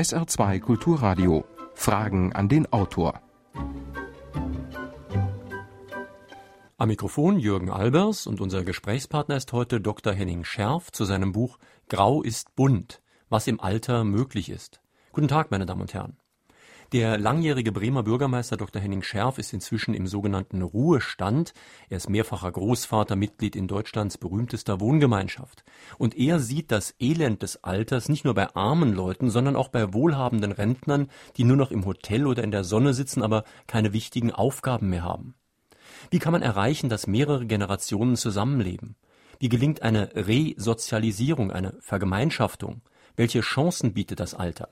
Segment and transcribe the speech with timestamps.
[0.00, 1.44] SR2 Kulturradio.
[1.74, 3.20] Fragen an den Autor.
[6.78, 10.14] Am Mikrofon Jürgen Albers und unser Gesprächspartner ist heute Dr.
[10.14, 11.58] Henning Scherf zu seinem Buch
[11.90, 14.80] Grau ist bunt, was im Alter möglich ist.
[15.12, 16.16] Guten Tag, meine Damen und Herren.
[16.92, 18.82] Der langjährige Bremer Bürgermeister Dr.
[18.82, 21.54] Henning Scherf ist inzwischen im sogenannten Ruhestand.
[21.88, 25.62] Er ist mehrfacher Großvater, Mitglied in Deutschlands berühmtester Wohngemeinschaft.
[25.98, 29.94] Und er sieht das Elend des Alters nicht nur bei armen Leuten, sondern auch bei
[29.94, 34.32] wohlhabenden Rentnern, die nur noch im Hotel oder in der Sonne sitzen, aber keine wichtigen
[34.32, 35.36] Aufgaben mehr haben.
[36.10, 38.96] Wie kann man erreichen, dass mehrere Generationen zusammenleben?
[39.38, 42.82] Wie gelingt eine Resozialisierung, eine Vergemeinschaftung?
[43.14, 44.70] Welche Chancen bietet das Alter?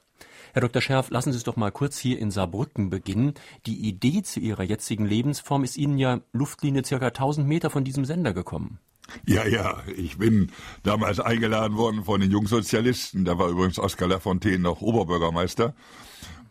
[0.53, 0.83] Herr Dr.
[0.83, 3.35] Scherf, lassen Sie es doch mal kurz hier in Saarbrücken beginnen.
[3.67, 8.05] Die Idee zu Ihrer jetzigen Lebensform ist Ihnen ja Luftlinie circa 1000 Meter von diesem
[8.05, 8.79] Sender gekommen.
[9.27, 10.53] Ja, ja, ich bin
[10.83, 13.25] damals eingeladen worden von den Jungsozialisten.
[13.25, 15.75] Da war übrigens Oskar Lafontaine noch Oberbürgermeister.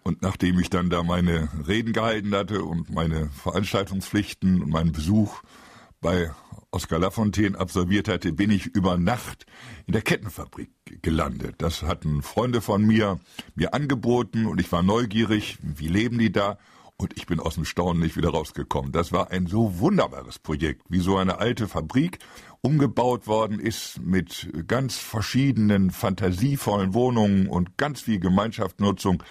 [0.04, 5.42] Und nachdem ich dann da meine Reden gehalten hatte und meine Veranstaltungspflichten und meinen Besuch
[6.02, 6.32] bei
[6.72, 9.46] Oskar Lafontaine absolviert hatte, bin ich über Nacht
[9.86, 10.70] in der Kettenfabrik
[11.02, 11.56] gelandet.
[11.60, 13.20] Das hatten Freunde von mir
[13.56, 16.58] mir angeboten und ich war neugierig, wie leben die da?
[16.98, 18.92] Und ich bin aus dem Staunen nicht wieder rausgekommen.
[18.92, 22.18] Das war ein so wunderbares Projekt, wie so eine alte Fabrik
[22.62, 29.24] umgebaut worden ist mit ganz verschiedenen fantasievollen Wohnungen und ganz viel Gemeinschaftsnutzung.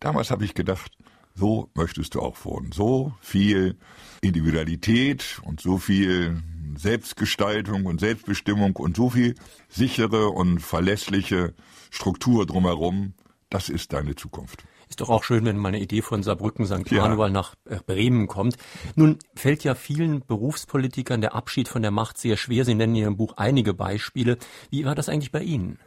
[0.00, 0.92] Damals habe ich gedacht,
[1.34, 2.72] so möchtest du auch wohnen.
[2.72, 3.78] So viel
[4.20, 6.42] Individualität und so viel
[6.76, 9.34] Selbstgestaltung und Selbstbestimmung und so viel
[9.68, 11.54] sichere und verlässliche
[11.90, 13.14] Struktur drumherum,
[13.50, 14.64] das ist deine Zukunft.
[14.88, 16.90] Ist doch auch schön, wenn mal eine Idee von Saarbrücken, St.
[16.92, 17.32] Manuel ja.
[17.32, 18.56] nach äh, Bremen kommt.
[18.94, 22.64] Nun fällt ja vielen Berufspolitikern der Abschied von der Macht sehr schwer.
[22.64, 24.38] Sie nennen in Ihrem Buch einige Beispiele.
[24.70, 25.78] Wie war das eigentlich bei Ihnen?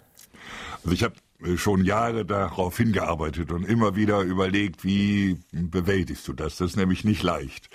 [0.83, 1.15] Also ich habe
[1.55, 6.57] schon Jahre darauf hingearbeitet und immer wieder überlegt, wie bewältigst du das?
[6.57, 7.69] Das ist nämlich nicht leicht.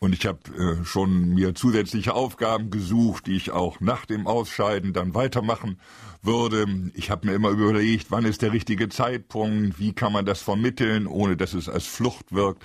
[0.00, 4.92] Und ich habe äh, schon mir zusätzliche Aufgaben gesucht, die ich auch nach dem Ausscheiden
[4.92, 5.80] dann weitermachen
[6.22, 6.66] würde.
[6.94, 11.06] Ich habe mir immer überlegt, wann ist der richtige Zeitpunkt, wie kann man das vermitteln,
[11.06, 12.64] ohne dass es als Flucht wirkt,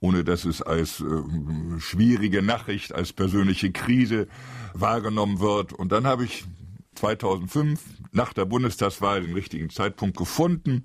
[0.00, 4.26] ohne dass es als äh, schwierige Nachricht, als persönliche Krise
[4.74, 5.72] wahrgenommen wird.
[5.72, 6.44] Und dann habe ich
[7.02, 7.80] 2005
[8.12, 10.84] nach der Bundestagswahl den richtigen Zeitpunkt gefunden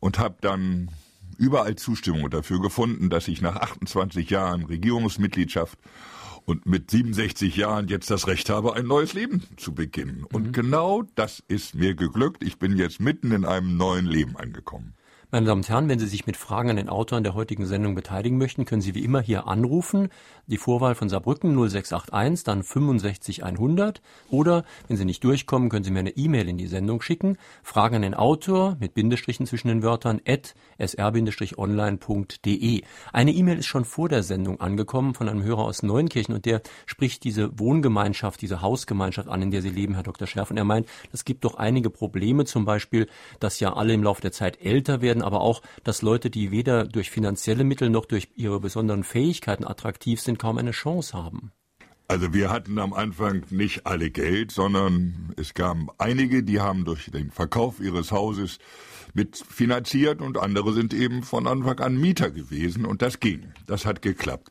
[0.00, 0.90] und habe dann
[1.36, 5.78] überall Zustimmung dafür gefunden, dass ich nach 28 Jahren Regierungsmitgliedschaft
[6.46, 10.24] und mit 67 Jahren jetzt das Recht habe, ein neues Leben zu beginnen.
[10.32, 10.52] Und mhm.
[10.52, 12.42] genau das ist mir geglückt.
[12.42, 14.94] Ich bin jetzt mitten in einem neuen Leben angekommen.
[15.34, 17.94] Meine Damen und Herren, wenn Sie sich mit Fragen an den Autoren der heutigen Sendung
[17.94, 20.10] beteiligen möchten, können Sie wie immer hier anrufen.
[20.46, 24.02] Die Vorwahl von Saarbrücken 0681, dann 65100.
[24.30, 27.38] Oder, wenn Sie nicht durchkommen, können Sie mir eine E-Mail in die Sendung schicken.
[27.62, 32.82] Fragen an den Autor mit Bindestrichen zwischen den Wörtern at sr-online.de.
[33.12, 36.60] Eine E-Mail ist schon vor der Sendung angekommen von einem Hörer aus Neunkirchen und der
[36.86, 40.26] spricht diese Wohngemeinschaft, diese Hausgemeinschaft an, in der Sie leben, Herr Dr.
[40.26, 40.50] Scherf.
[40.50, 43.08] Und er meint, es gibt doch einige Probleme, zum Beispiel,
[43.40, 46.84] dass ja alle im Laufe der Zeit älter werden aber auch, dass Leute, die weder
[46.84, 51.52] durch finanzielle Mittel noch durch ihre besonderen Fähigkeiten attraktiv sind, kaum eine Chance haben.
[52.08, 57.12] Also wir hatten am Anfang nicht alle Geld, sondern es gab einige, die haben durch
[57.12, 58.58] den Verkauf ihres Hauses
[59.14, 63.52] mit finanziert und andere sind eben von Anfang an Mieter gewesen und das ging.
[63.68, 64.50] Das hat geklappt.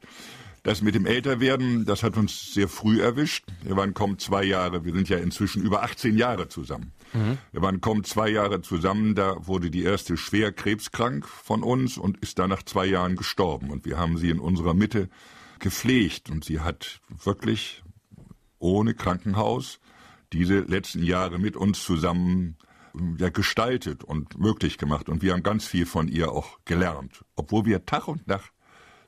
[0.63, 3.43] Das mit dem Älterwerden, das hat uns sehr früh erwischt.
[3.61, 6.93] Wir waren kaum zwei Jahre, wir sind ja inzwischen über 18 Jahre zusammen.
[7.11, 7.37] Mhm.
[7.51, 12.17] Wir waren kaum zwei Jahre zusammen, da wurde die erste schwer krebskrank von uns und
[12.19, 13.71] ist dann nach zwei Jahren gestorben.
[13.71, 15.09] Und wir haben sie in unserer Mitte
[15.61, 17.83] gepflegt und sie hat wirklich
[18.59, 19.79] ohne Krankenhaus
[20.33, 22.57] diese letzten Jahre mit uns zusammen
[23.17, 25.07] ja, gestaltet und möglich gemacht.
[25.07, 27.23] Und wir haben ganz viel von ihr auch gelernt.
[27.35, 28.51] Obwohl wir Tag und Nacht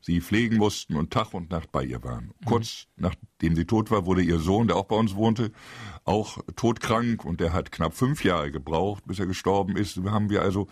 [0.03, 2.33] sie pflegen mussten und Tag und Nacht bei ihr waren.
[2.39, 2.45] Mhm.
[2.45, 5.51] Kurz nachdem sie tot war, wurde ihr Sohn, der auch bei uns wohnte,
[6.03, 10.03] auch todkrank und der hat knapp fünf Jahre gebraucht, bis er gestorben ist.
[10.03, 10.67] Wir haben wir also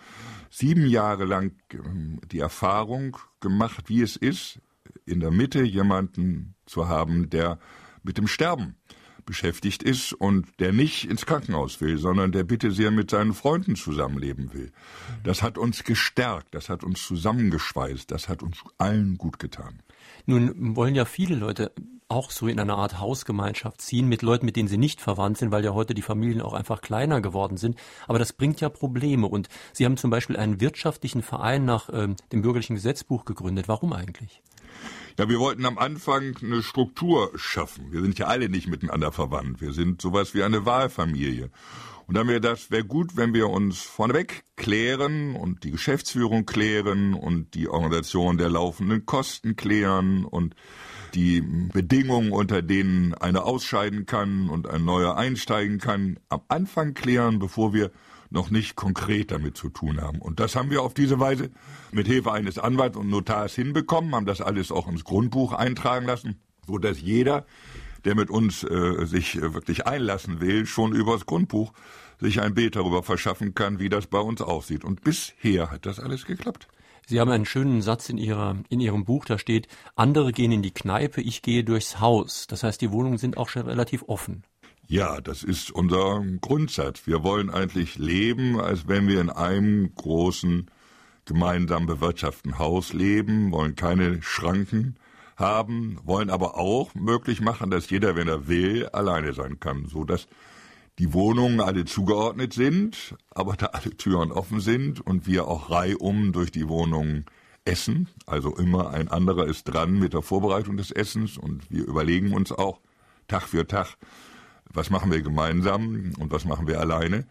[0.50, 4.59] sieben Jahre lang ähm, die Erfahrung gemacht, wie es ist,
[5.06, 7.59] in der Mitte jemanden zu haben, der
[8.03, 8.75] mit dem Sterben
[9.25, 13.75] beschäftigt ist und der nicht ins Krankenhaus will, sondern der bitte sehr mit seinen Freunden
[13.75, 14.71] zusammenleben will.
[15.24, 19.81] Das hat uns gestärkt, das hat uns zusammengeschweißt, das hat uns allen gut getan.
[20.25, 21.71] Nun wollen ja viele Leute
[22.12, 25.51] auch so in eine Art Hausgemeinschaft ziehen mit Leuten, mit denen sie nicht verwandt sind,
[25.51, 27.77] weil ja heute die Familien auch einfach kleiner geworden sind.
[28.06, 29.27] Aber das bringt ja Probleme.
[29.27, 33.69] Und Sie haben zum Beispiel einen wirtschaftlichen Verein nach ähm, dem bürgerlichen Gesetzbuch gegründet.
[33.69, 34.42] Warum eigentlich?
[35.18, 37.92] Ja, wir wollten am Anfang eine Struktur schaffen.
[37.92, 39.62] Wir sind ja alle nicht miteinander verwandt.
[39.62, 41.50] Wir sind sowas wie eine Wahlfamilie.
[42.07, 47.13] Und dann wäre das wäre gut, wenn wir uns vorneweg klären und die Geschäftsführung klären
[47.13, 50.56] und die Organisation der laufenden Kosten klären und
[51.13, 57.39] die Bedingungen, unter denen einer ausscheiden kann und ein neuer einsteigen kann, am Anfang klären,
[57.39, 57.92] bevor wir
[58.31, 60.19] noch nicht konkret damit zu tun haben.
[60.19, 61.51] Und das haben wir auf diese Weise
[61.92, 66.39] mit Hilfe eines Anwalts und Notars hinbekommen, haben das alles auch ins Grundbuch eintragen lassen,
[66.66, 67.45] so dass jeder,
[68.06, 71.74] der mit uns äh, sich äh, wirklich einlassen will, schon übers Grundbuch
[72.19, 74.86] sich ein Bild darüber verschaffen kann, wie das bei uns aussieht.
[74.86, 76.68] Und bisher hat das alles geklappt.
[77.07, 80.62] Sie haben einen schönen Satz in, ihrer, in Ihrem Buch, da steht, andere gehen in
[80.62, 82.48] die Kneipe, ich gehe durchs Haus.
[82.48, 84.44] Das heißt, die Wohnungen sind auch schon relativ offen.
[84.91, 87.07] Ja, das ist unser Grundsatz.
[87.07, 90.69] Wir wollen eigentlich leben, als wenn wir in einem großen
[91.23, 94.97] gemeinsam bewirtschafteten Haus leben, wollen keine Schranken
[95.38, 100.03] haben, wollen aber auch möglich machen, dass jeder, wenn er will, alleine sein kann, so
[100.03, 100.27] dass
[100.99, 106.33] die Wohnungen alle zugeordnet sind, aber da alle Türen offen sind und wir auch reihum
[106.33, 107.23] durch die Wohnungen
[107.63, 108.09] essen.
[108.25, 112.51] Also immer ein anderer ist dran mit der Vorbereitung des Essens und wir überlegen uns
[112.51, 112.81] auch
[113.29, 113.95] Tag für Tag,
[114.73, 117.25] was machen wir gemeinsam und was machen wir alleine.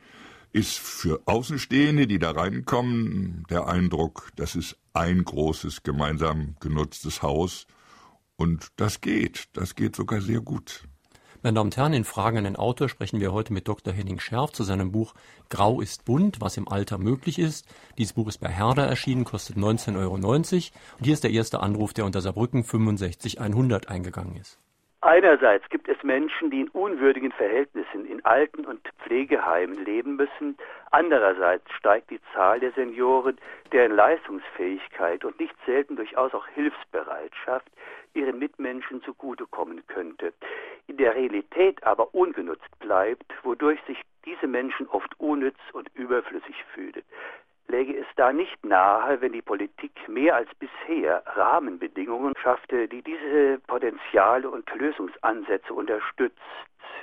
[0.52, 7.66] Ist für Außenstehende, die da reinkommen, der Eindruck, das ist ein großes gemeinsam genutztes Haus
[8.36, 10.84] und das geht, das geht sogar sehr gut.
[11.42, 13.94] Meine Damen und Herren, in Fragen an den Autor sprechen wir heute mit Dr.
[13.94, 15.14] Henning Scherf zu seinem Buch
[15.48, 17.66] Grau ist bunt, was im Alter möglich ist.
[17.96, 20.14] Dieses Buch ist bei Herder erschienen, kostet 19,90 Euro.
[20.16, 24.58] Und hier ist der erste Anruf, der unter Saarbrücken 65100 eingegangen ist.
[25.02, 30.58] Einerseits gibt es Menschen, die in unwürdigen Verhältnissen in Alten- und Pflegeheimen leben müssen.
[30.90, 33.38] Andererseits steigt die Zahl der Senioren,
[33.72, 37.70] deren Leistungsfähigkeit und nicht selten durchaus auch Hilfsbereitschaft
[38.12, 40.34] ihren Mitmenschen zugutekommen könnte,
[40.86, 47.02] in der Realität aber ungenutzt bleibt, wodurch sich diese Menschen oft unnütz und überflüssig fühlen
[47.70, 53.58] läge es da nicht nahe, wenn die Politik mehr als bisher Rahmenbedingungen schaffte, die diese
[53.66, 56.38] Potenziale und Lösungsansätze unterstützt,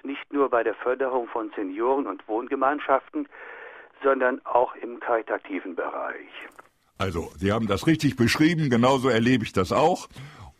[0.03, 3.27] nicht nur bei der Förderung von Senioren und Wohngemeinschaften,
[4.03, 6.29] sondern auch im karitativen Bereich.
[6.99, 10.07] Also, Sie haben das richtig beschrieben, genauso erlebe ich das auch.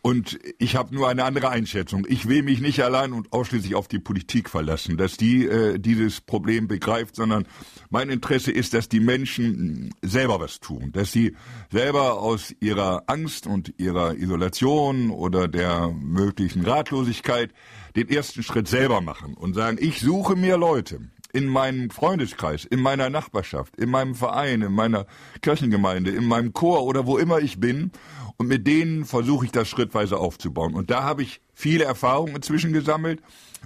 [0.02, 2.06] Und ich habe nur eine andere Einschätzung.
[2.08, 6.22] Ich will mich nicht allein und ausschließlich auf die Politik verlassen, dass die äh, dieses
[6.22, 7.46] Problem begreift, sondern
[7.90, 11.36] mein Interesse ist, dass die Menschen selber was tun, dass sie
[11.72, 17.52] selber aus ihrer Angst und ihrer Isolation oder der möglichen Ratlosigkeit
[17.96, 21.02] den ersten Schritt selber machen und sagen, ich suche mir Leute,
[21.34, 25.06] in meinem Freundeskreis, in meiner Nachbarschaft, in meinem Verein, in meiner
[25.42, 27.92] Kirchengemeinde, in meinem Chor oder wo immer ich bin
[28.38, 30.74] und mit denen versuche ich das schrittweise aufzubauen.
[30.74, 33.22] Und da habe ich viele Erfahrungen inzwischen gesammelt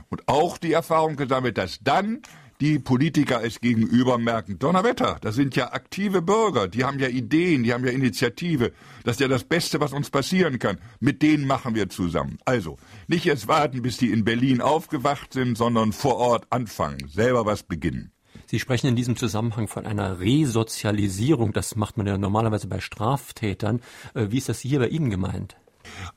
[0.10, 2.22] und auch die Erfahrung gesammelt, dass dann
[2.62, 7.64] die Politiker es gegenüber merken, Donnerwetter, das sind ja aktive Bürger, die haben ja Ideen,
[7.64, 8.72] die haben ja Initiative,
[9.04, 10.78] das ist ja das Beste, was uns passieren kann.
[11.00, 12.38] Mit denen machen wir zusammen.
[12.46, 12.78] Also,
[13.08, 17.64] nicht jetzt warten, bis die in Berlin aufgewacht sind, sondern vor Ort anfangen, selber was
[17.64, 18.12] beginnen.
[18.52, 21.54] Sie sprechen in diesem Zusammenhang von einer Resozialisierung.
[21.54, 23.80] Das macht man ja normalerweise bei Straftätern.
[24.14, 25.56] Äh, wie ist das hier bei Ihnen gemeint?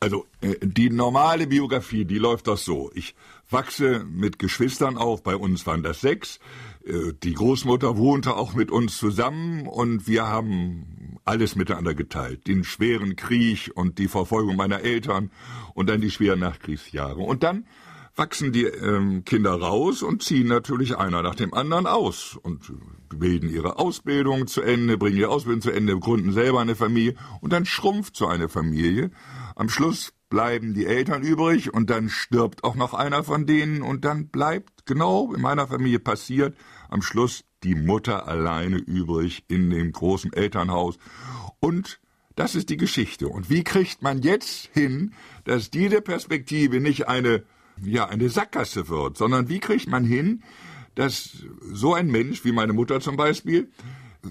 [0.00, 2.90] Also äh, die normale Biografie, die läuft doch so.
[2.92, 3.14] Ich
[3.50, 6.40] wachse mit Geschwistern auf, bei uns waren das sechs.
[6.84, 12.48] Äh, die Großmutter wohnte auch mit uns zusammen und wir haben alles miteinander geteilt.
[12.48, 15.30] Den schweren Krieg und die Verfolgung meiner Eltern
[15.74, 17.20] und dann die schweren Nachkriegsjahre.
[17.20, 17.64] Und dann
[18.16, 22.72] wachsen die ähm, Kinder raus und ziehen natürlich einer nach dem anderen aus und
[23.08, 27.52] bilden ihre Ausbildung zu Ende, bringen ihre Ausbildung zu Ende, gründen selber eine Familie und
[27.52, 29.10] dann schrumpft so eine Familie.
[29.56, 34.04] Am Schluss bleiben die Eltern übrig und dann stirbt auch noch einer von denen und
[34.04, 36.56] dann bleibt genau in meiner Familie passiert
[36.88, 40.98] am Schluss die Mutter alleine übrig in dem großen Elternhaus
[41.60, 42.00] und
[42.36, 43.28] das ist die Geschichte.
[43.28, 47.44] Und wie kriegt man jetzt hin, dass diese Perspektive nicht eine
[47.82, 50.42] ja, eine Sackgasse wird, sondern wie kriegt man hin,
[50.94, 53.70] dass so ein Mensch wie meine Mutter zum Beispiel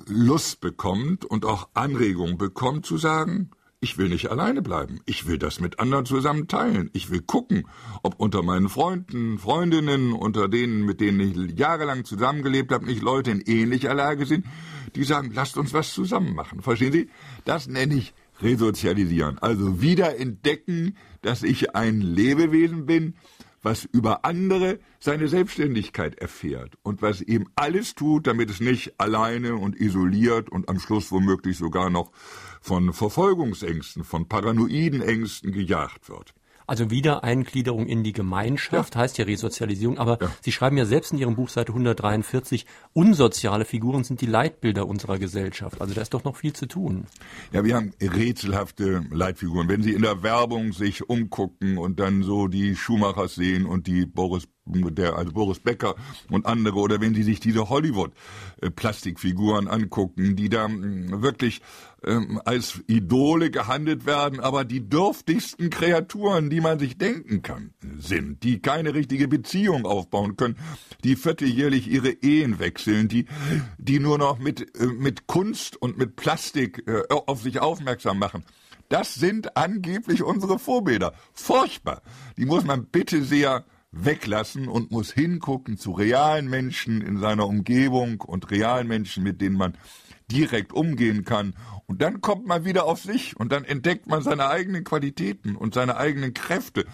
[0.08, 3.52] Lust bekommt und auch Anregung bekommt zu sagen,
[3.84, 5.02] ich will nicht alleine bleiben.
[5.06, 6.90] Ich will das mit anderen zusammen teilen.
[6.94, 7.68] Ich will gucken,
[8.02, 13.32] ob unter meinen Freunden, Freundinnen, unter denen, mit denen ich jahrelang zusammengelebt habe, nicht Leute
[13.32, 14.46] in ähnlicher Lage sind,
[14.96, 16.62] die sagen, lasst uns was zusammen machen.
[16.62, 17.10] Verstehen Sie?
[17.44, 19.38] Das nenne ich resozialisieren.
[19.40, 23.16] Also wieder entdecken, dass ich ein Lebewesen bin,
[23.64, 29.56] was über andere seine Selbstständigkeit erfährt und was eben alles tut, damit es nicht alleine
[29.56, 32.12] und isoliert und am Schluss womöglich sogar noch
[32.62, 36.36] von Verfolgungsängsten, von paranoiden Ängsten gejagt wird.
[36.68, 39.02] Also Wiedereingliederung in die Gemeinschaft ja.
[39.02, 40.32] heißt ja Resozialisierung, aber ja.
[40.42, 45.20] Sie schreiben ja selbst in Ihrem Buch Seite 143, unsoziale Figuren sind die Leitbilder unserer
[45.20, 45.82] Gesellschaft.
[45.82, 47.08] Also da ist doch noch viel zu tun.
[47.52, 49.68] Ja, wir haben rätselhafte Leitfiguren.
[49.68, 54.06] Wenn Sie in der Werbung sich umgucken und dann so die Schumachers sehen und die
[54.06, 55.96] Boris der also Boris Becker
[56.30, 61.62] und andere oder wenn Sie sich diese Hollywood-Plastikfiguren angucken, die da mm, wirklich
[62.04, 68.44] ähm, als Idole gehandelt werden, aber die dürftigsten Kreaturen, die man sich denken kann, sind,
[68.44, 70.58] die keine richtige Beziehung aufbauen können,
[71.04, 73.26] die vierteljährlich ihre Ehen wechseln, die
[73.78, 78.46] die nur noch mit äh, mit Kunst und mit Plastik äh, auf sich aufmerksam machen.
[78.90, 81.14] Das sind angeblich unsere Vorbilder.
[81.34, 82.02] Furchtbar.
[82.38, 88.22] Die muss man bitte sehr weglassen und muss hingucken zu realen Menschen in seiner Umgebung
[88.22, 89.78] und realen Menschen, mit denen man
[90.32, 91.54] direkt umgehen kann.
[91.86, 95.74] Und dann kommt man wieder auf sich und dann entdeckt man seine eigenen Qualitäten und
[95.74, 96.86] seine eigenen Kräfte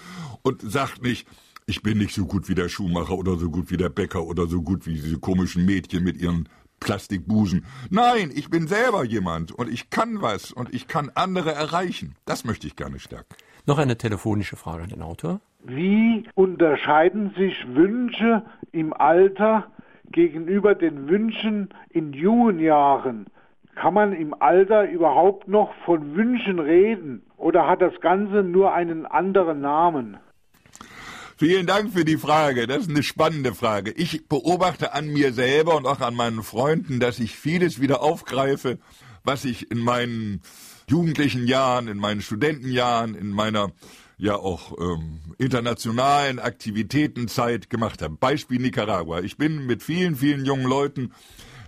[0.42, 1.28] und sagt nicht,
[1.66, 4.48] ich bin nicht so gut wie der Schuhmacher oder so gut wie der Bäcker oder
[4.48, 7.66] so gut wie diese komischen Mädchen mit ihren Plastikbusen.
[7.90, 12.16] Nein, ich bin selber jemand und ich kann was und ich kann andere erreichen.
[12.26, 13.36] Das möchte ich gerne stärken.
[13.66, 15.42] Noch eine telefonische Frage an den Autor.
[15.64, 19.68] Wie unterscheiden sich Wünsche im Alter
[20.12, 23.26] gegenüber den Wünschen in jungen Jahren?
[23.76, 29.06] Kann man im Alter überhaupt noch von Wünschen reden oder hat das Ganze nur einen
[29.06, 30.18] anderen Namen?
[31.38, 32.68] Vielen Dank für die Frage.
[32.68, 33.92] Das ist eine spannende Frage.
[33.92, 38.78] Ich beobachte an mir selber und auch an meinen Freunden, dass ich vieles wieder aufgreife,
[39.24, 40.42] was ich in meinen
[40.90, 43.72] jugendlichen Jahren, in meinen Studentenjahren, in meiner
[44.20, 48.16] ja auch ähm, internationalen Aktivitetenzeit gemacht habe.
[48.20, 49.22] Beispiel Nicaragua.
[49.22, 51.14] Ich bin mit vielen, vielen jungen Leuten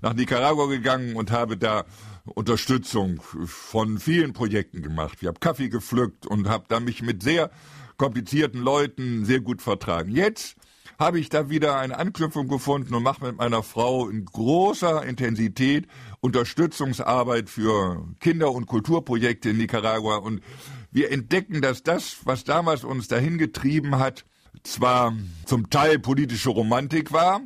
[0.02, 1.86] nach Nicaragua gegangen und habe da
[2.26, 5.18] Unterstützung von vielen Projekten gemacht.
[5.22, 7.50] Ich habe Kaffee gepflückt und habe da mich mit sehr
[7.98, 10.12] komplizierten Leuten sehr gut vertragen.
[10.12, 10.56] Jetzt
[11.00, 15.88] habe ich da wieder eine Anknüpfung gefunden und mache mit meiner Frau in großer Intensität
[16.20, 20.18] Unterstützungsarbeit für Kinder- und Kulturprojekte in Nicaragua.
[20.18, 20.42] Und
[20.92, 24.26] wir entdecken, dass das, was damals uns dahin getrieben hat,
[24.64, 27.42] zwar zum Teil politische Romantik war,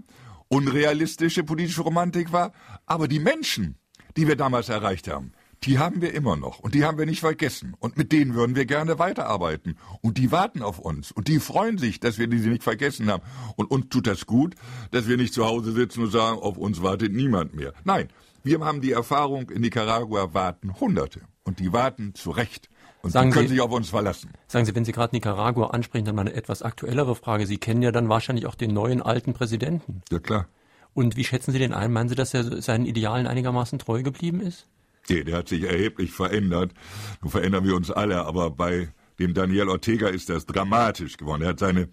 [0.47, 2.51] unrealistische politische Romantik war,
[2.85, 3.77] aber die Menschen,
[4.17, 5.33] die wir damals erreicht haben,
[5.65, 8.55] die haben wir immer noch und die haben wir nicht vergessen und mit denen würden
[8.55, 12.49] wir gerne weiterarbeiten und die warten auf uns und die freuen sich, dass wir diese
[12.49, 13.23] nicht vergessen haben
[13.55, 14.55] und uns tut das gut,
[14.91, 17.73] dass wir nicht zu Hause sitzen und sagen, auf uns wartet niemand mehr.
[17.83, 18.09] Nein,
[18.43, 22.69] wir haben die Erfahrung, in Nicaragua warten Hunderte und die warten zu Recht.
[23.01, 24.31] Und sagen Sie können sich auf uns verlassen.
[24.47, 27.45] Sagen Sie, wenn Sie gerade Nicaragua ansprechen, dann mal eine etwas aktuellere Frage.
[27.45, 30.01] Sie kennen ja dann wahrscheinlich auch den neuen alten Präsidenten.
[30.11, 30.47] Ja, klar.
[30.95, 31.91] Und wie schätzen Sie den ein?
[31.91, 34.67] Meinen Sie, dass er seinen Idealen einigermaßen treu geblieben ist?
[35.09, 36.73] Nee, der hat sich erheblich verändert.
[37.21, 41.43] Nun verändern wir uns alle, aber bei dem Daniel Ortega ist das dramatisch geworden.
[41.43, 41.89] Er hat seine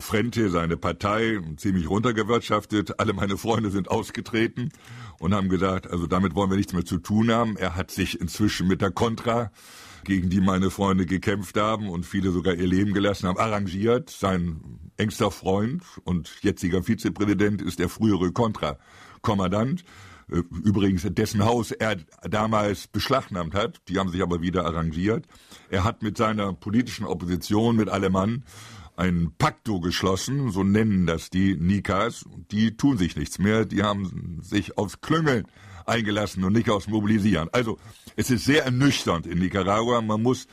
[0.00, 2.98] Frente, seine Partei ziemlich runtergewirtschaftet.
[2.98, 4.70] Alle meine Freunde sind ausgetreten
[5.18, 7.56] und haben gesagt, also damit wollen wir nichts mehr zu tun haben.
[7.56, 9.50] Er hat sich inzwischen mit der Contra
[10.04, 14.10] gegen die meine Freunde gekämpft haben und viele sogar ihr Leben gelassen haben, arrangiert.
[14.10, 14.60] Sein
[14.96, 19.84] engster Freund und jetziger Vizepräsident ist der frühere Kontrakommandant.
[20.30, 21.96] Äh, übrigens, dessen Haus er
[22.28, 23.80] damals beschlagnahmt hat.
[23.88, 25.26] Die haben sich aber wieder arrangiert.
[25.70, 28.44] Er hat mit seiner politischen Opposition, mit Alemann,
[28.96, 32.24] ein Pakto geschlossen, so nennen das die Nikas.
[32.50, 35.46] Die tun sich nichts mehr, die haben sich aufs Klüngeln
[35.86, 37.48] eingelassen und nicht aufs Mobilisieren.
[37.52, 37.78] Also
[38.16, 40.00] es ist sehr ernüchternd in Nicaragua.
[40.00, 40.46] Man muss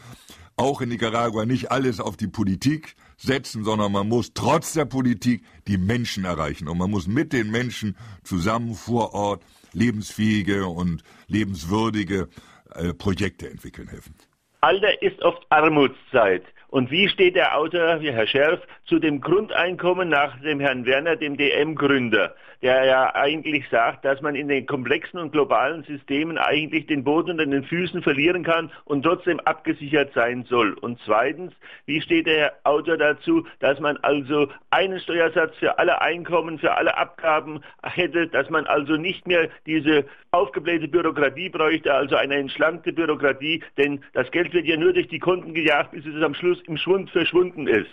[0.55, 5.43] auch in Nicaragua nicht alles auf die Politik setzen, sondern man muss trotz der Politik
[5.67, 6.67] die Menschen erreichen.
[6.67, 12.27] Und man muss mit den Menschen zusammen vor Ort lebensfähige und lebenswürdige
[12.75, 14.15] äh, Projekte entwickeln helfen.
[14.61, 16.43] Alter ist oft Armutszeit.
[16.67, 21.15] Und wie steht der Autor, wie Herr Scherf, zu dem Grundeinkommen nach dem Herrn Werner,
[21.15, 26.87] dem DM-Gründer, der ja eigentlich sagt, dass man in den komplexen und globalen Systemen eigentlich
[26.87, 30.73] den Boden unter den Füßen verlieren kann und trotzdem abgesichert sein soll.
[30.73, 31.53] Und zweitens,
[31.85, 36.97] wie steht der Autor dazu, dass man also einen Steuersatz für alle Einkommen, für alle
[36.97, 43.63] Abgaben hätte, dass man also nicht mehr diese aufgeblähte Bürokratie bräuchte, also eine entschlankte Bürokratie,
[43.77, 46.77] denn das Geld wird ja nur durch die Konten gejagt, bis es am Schluss im
[46.77, 47.89] Schwund verschwunden ist.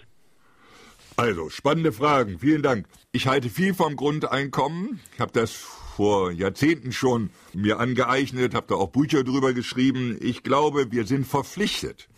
[1.18, 2.38] Also, spannende Fragen.
[2.38, 2.87] Vielen Dank.
[3.11, 5.00] Ich halte viel vom Grundeinkommen.
[5.14, 5.52] Ich habe das
[5.96, 10.18] vor Jahrzehnten schon mir angeeignet, habe da auch Bücher drüber geschrieben.
[10.20, 12.11] Ich glaube, wir sind verpflichtet,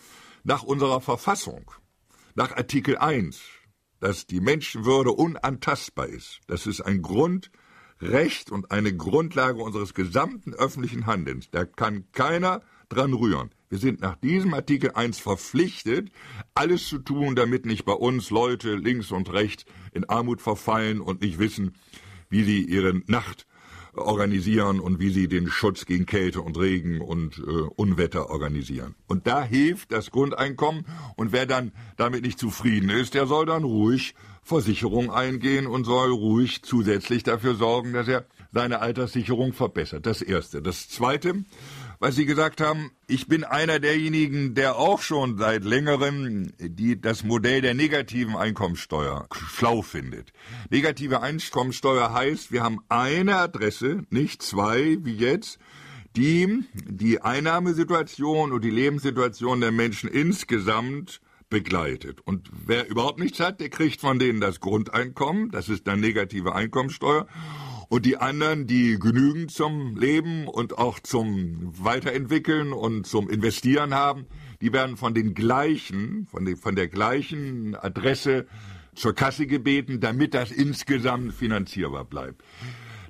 [0.42, 1.70] nach unserer Verfassung,
[2.34, 3.40] nach Artikel 1,
[4.00, 6.40] dass die Menschenwürde unantastbar ist.
[6.48, 11.50] Das ist ein Grundrecht und eine Grundlage unseres gesamten öffentlichen Handelns.
[11.52, 13.50] Da kann keiner dran rühren.
[13.68, 16.10] Wir sind nach diesem Artikel 1 verpflichtet,
[16.54, 21.20] alles zu tun, damit nicht bei uns Leute links und rechts in Armut verfallen und
[21.20, 21.74] nicht wissen,
[22.30, 23.46] wie sie ihre Nacht
[23.94, 27.42] organisieren und wie sie den Schutz gegen Kälte und Regen und äh,
[27.76, 28.94] Unwetter organisieren.
[29.06, 33.64] Und da hilft das Grundeinkommen und wer dann damit nicht zufrieden ist, der soll dann
[33.64, 40.06] ruhig Versicherung eingehen und soll ruhig zusätzlich dafür sorgen, dass er seine Alterssicherung verbessert.
[40.06, 40.62] Das Erste.
[40.62, 41.44] Das Zweite,
[42.00, 47.24] was Sie gesagt haben, ich bin einer derjenigen, der auch schon seit längerem die, das
[47.24, 50.32] Modell der negativen Einkommensteuer schlau findet.
[50.70, 55.58] Negative Einkommensteuer heißt, wir haben eine Adresse, nicht zwei wie jetzt,
[56.16, 62.20] die die Einnahmesituation und die Lebenssituation der Menschen insgesamt begleitet.
[62.24, 66.54] Und wer überhaupt nichts hat, der kriegt von denen das Grundeinkommen, das ist dann negative
[66.54, 67.26] Einkommensteuer.
[67.88, 74.26] Und die anderen, die genügend zum Leben und auch zum Weiterentwickeln und zum Investieren haben,
[74.60, 78.46] die werden von den gleichen, von, den, von der gleichen Adresse
[78.94, 82.42] zur Kasse gebeten, damit das insgesamt finanzierbar bleibt.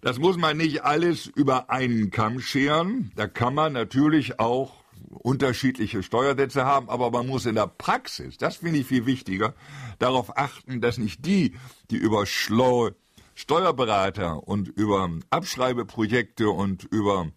[0.00, 3.10] Das muss man nicht alles über einen Kamm scheren.
[3.16, 8.56] Da kann man natürlich auch unterschiedliche Steuersätze haben, aber man muss in der Praxis, das
[8.56, 9.54] finde ich viel wichtiger,
[9.98, 11.54] darauf achten, dass nicht die,
[11.90, 12.94] die über schlaue
[13.38, 17.28] Steuerberater und über Abschreibeprojekte und über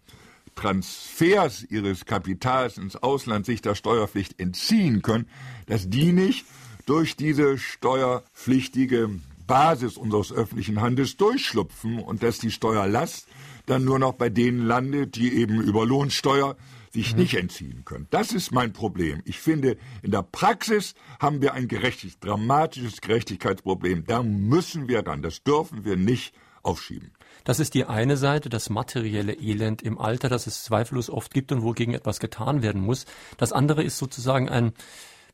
[0.56, 5.28] Transfers ihres Kapitals ins Ausland sich der Steuerpflicht entziehen können,
[5.66, 6.44] dass die nicht
[6.86, 9.10] durch diese steuerpflichtige
[9.46, 13.28] Basis unseres öffentlichen Handels durchschlupfen und dass die Steuerlast
[13.66, 16.56] dann nur noch bei denen landet, die eben über Lohnsteuer
[16.92, 17.20] sich mhm.
[17.20, 18.06] nicht entziehen können.
[18.10, 19.22] Das ist mein Problem.
[19.24, 24.04] Ich finde, in der Praxis haben wir ein gerechtig, dramatisches Gerechtigkeitsproblem.
[24.04, 25.22] Da müssen wir ran.
[25.22, 27.12] Das dürfen wir nicht aufschieben.
[27.44, 31.50] Das ist die eine Seite, das materielle Elend im Alter, das es zweifellos oft gibt
[31.50, 33.06] und wogegen etwas getan werden muss.
[33.36, 34.72] Das andere ist sozusagen ein,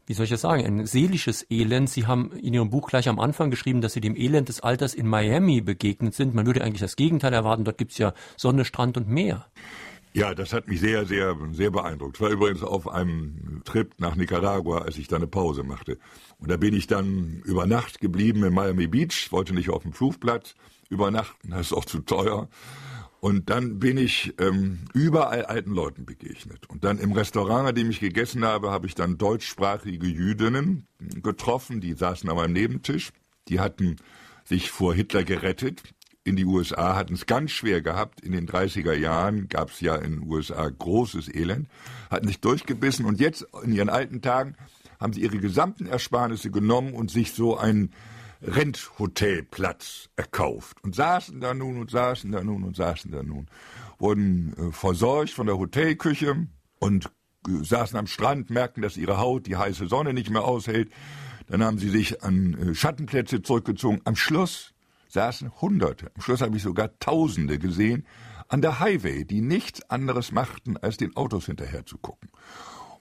[0.06, 1.90] wie soll ich das sagen, ein seelisches Elend.
[1.90, 4.94] Sie haben in Ihrem Buch gleich am Anfang geschrieben, dass Sie dem Elend des Alters
[4.94, 6.34] in Miami begegnet sind.
[6.34, 7.64] Man würde eigentlich das Gegenteil erwarten.
[7.64, 9.46] Dort gibt es ja Sonne, Strand und Meer.
[10.18, 12.16] Ja, das hat mich sehr, sehr, sehr beeindruckt.
[12.16, 15.96] Ich war übrigens auf einem Trip nach Nicaragua, als ich da eine Pause machte.
[16.38, 19.92] Und da bin ich dann über Nacht geblieben in Miami Beach, wollte nicht auf dem
[19.92, 20.57] Flugplatz
[20.90, 22.48] übernachten, das ist auch zu teuer.
[23.20, 26.68] Und dann bin ich ähm, überall alten Leuten begegnet.
[26.68, 31.81] Und dann im Restaurant, an dem ich gegessen habe, habe ich dann deutschsprachige Jüdinnen getroffen,
[31.81, 33.12] die saßen an meinem Nebentisch.
[33.46, 33.94] Die hatten
[34.44, 35.94] sich vor Hitler gerettet
[36.28, 38.20] in die USA, hatten es ganz schwer gehabt.
[38.20, 41.68] In den 30er Jahren gab es ja in den USA großes Elend,
[42.10, 44.54] hatten sich durchgebissen und jetzt in ihren alten Tagen
[45.00, 47.92] haben sie ihre gesamten Ersparnisse genommen und sich so einen
[48.42, 53.48] Renthotelplatz erkauft und saßen da nun und saßen da nun und saßen da nun,
[53.98, 56.46] wurden äh, versorgt von der Hotelküche
[56.78, 57.10] und
[57.46, 60.90] saßen am Strand, merkten, dass ihre Haut die heiße Sonne nicht mehr aushält.
[61.46, 64.00] Dann haben sie sich an äh, Schattenplätze zurückgezogen.
[64.04, 64.74] Am Schluss
[65.09, 68.07] saßen Hunderte, am Schluss habe ich sogar Tausende gesehen,
[68.49, 72.31] an der Highway, die nichts anderes machten, als den Autos hinterher zu gucken.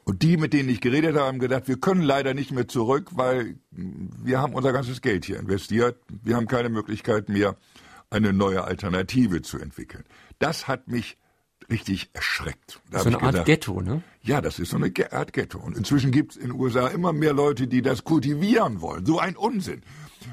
[0.03, 3.09] Und die, mit denen ich geredet habe, haben gedacht, wir können leider nicht mehr zurück,
[3.11, 5.97] weil wir haben unser ganzes Geld hier investiert.
[6.23, 7.57] Wir haben keine Möglichkeit mehr,
[8.09, 10.05] eine neue Alternative zu entwickeln.
[10.39, 11.17] Das hat mich
[11.69, 12.79] richtig erschreckt.
[12.89, 14.01] Da so eine Art gedacht, Ghetto, ne?
[14.21, 15.59] Ja, das ist so eine Art Ghetto.
[15.59, 19.05] Und inzwischen gibt es in den USA immer mehr Leute, die das kultivieren wollen.
[19.05, 19.81] So ein Unsinn.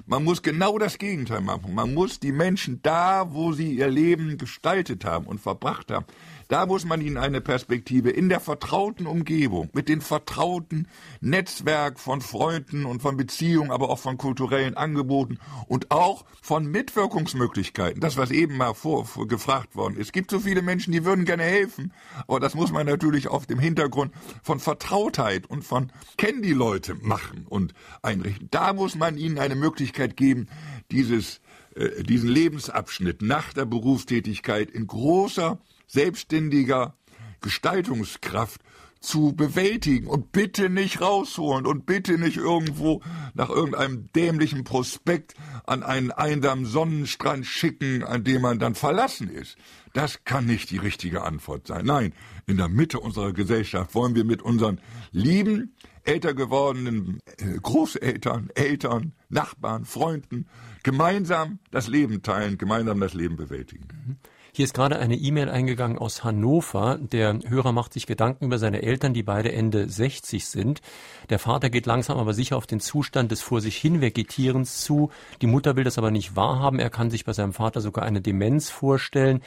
[0.07, 1.75] Man muss genau das Gegenteil machen.
[1.75, 6.07] Man muss die Menschen da, wo sie ihr Leben gestaltet haben und verbracht haben,
[6.49, 10.89] da muss man ihnen eine Perspektive in der vertrauten Umgebung, mit dem vertrauten
[11.21, 18.01] Netzwerk von Freunden und von Beziehungen, aber auch von kulturellen Angeboten und auch von Mitwirkungsmöglichkeiten.
[18.01, 20.07] Das, was eben mal vor, vor gefragt worden ist.
[20.07, 21.93] Es gibt so viele Menschen, die würden gerne helfen,
[22.27, 26.95] aber das muss man natürlich auf dem Hintergrund von Vertrautheit und von kennen die Leute
[26.95, 28.49] machen und einrichten.
[28.51, 30.49] Da muss man ihnen eine Möglichkeit geben,
[30.91, 31.41] dieses
[31.75, 36.97] äh, diesen Lebensabschnitt nach der Berufstätigkeit in großer selbstständiger
[37.41, 38.61] Gestaltungskraft
[39.05, 43.03] zu bewältigen und bitte nicht rausholen und bitte nicht irgendwo
[43.35, 45.35] nach irgendeinem dämlichen Prospekt
[45.67, 49.57] an einen einsamen Sonnenstrand schicken, an dem man dann verlassen ist.
[49.93, 51.85] Das kann nicht die richtige Antwort sein.
[51.85, 52.15] Nein,
[52.47, 54.81] in der Mitte unserer Gesellschaft wollen wir mit unseren
[55.13, 60.47] lieben, älter gewordenen äh, Großeltern, Eltern, Nachbarn, Freunden
[60.83, 64.19] gemeinsam das Leben teilen, gemeinsam das Leben bewältigen.
[64.57, 66.97] Hier ist gerade eine E-Mail eingegangen aus Hannover.
[67.01, 70.81] Der Hörer macht sich Gedanken über seine Eltern, die beide Ende 60 sind.
[71.29, 75.11] Der Vater geht langsam aber sicher auf den Zustand des vor sich hin Vegetierens zu.
[75.43, 76.79] Die Mutter will das aber nicht wahrhaben.
[76.79, 79.43] Er kann sich bei seinem Vater sogar eine Demenz vorstellen.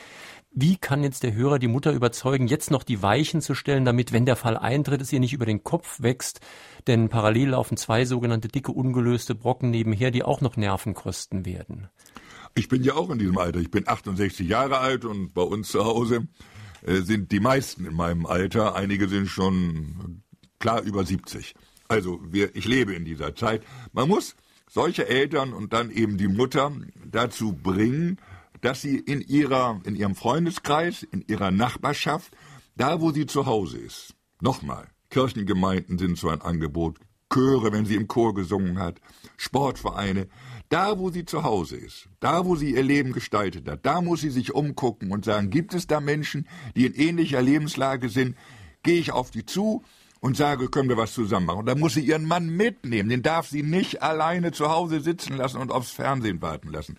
[0.51, 4.11] Wie kann jetzt der Hörer die Mutter überzeugen, jetzt noch die Weichen zu stellen, damit,
[4.11, 6.41] wenn der Fall eintritt, es ihr nicht über den Kopf wächst?
[6.85, 11.87] Denn parallel laufen zwei sogenannte dicke, ungelöste Brocken nebenher, die auch noch Nerven kosten werden.
[12.57, 13.59] Ich bin ja auch in diesem Alter.
[13.59, 16.27] Ich bin 68 Jahre alt und bei uns zu Hause
[16.81, 18.75] äh, sind die meisten in meinem Alter.
[18.75, 20.23] Einige sind schon
[20.57, 21.53] klar über 70.
[21.87, 23.63] Also wir, ich lebe in dieser Zeit.
[23.93, 24.35] Man muss
[24.67, 26.71] solche Eltern und dann eben die Mutter
[27.05, 28.17] dazu bringen,
[28.61, 32.35] dass sie in ihrer, in ihrem Freundeskreis, in ihrer Nachbarschaft,
[32.75, 36.97] da wo sie zu Hause ist, nochmal, Kirchengemeinden sind so ein Angebot,
[37.29, 39.01] Chöre, wenn sie im Chor gesungen hat,
[39.37, 40.27] Sportvereine,
[40.69, 44.21] da, wo sie zu Hause ist, da, wo sie ihr Leben gestaltet hat, da muss
[44.21, 48.35] sie sich umgucken und sagen, gibt es da Menschen, die in ähnlicher Lebenslage sind,
[48.83, 49.83] gehe ich auf die zu
[50.19, 51.59] und sage, können wir was zusammen machen.
[51.59, 55.37] Und da muss sie ihren Mann mitnehmen, den darf sie nicht alleine zu Hause sitzen
[55.37, 56.97] lassen und aufs Fernsehen warten lassen.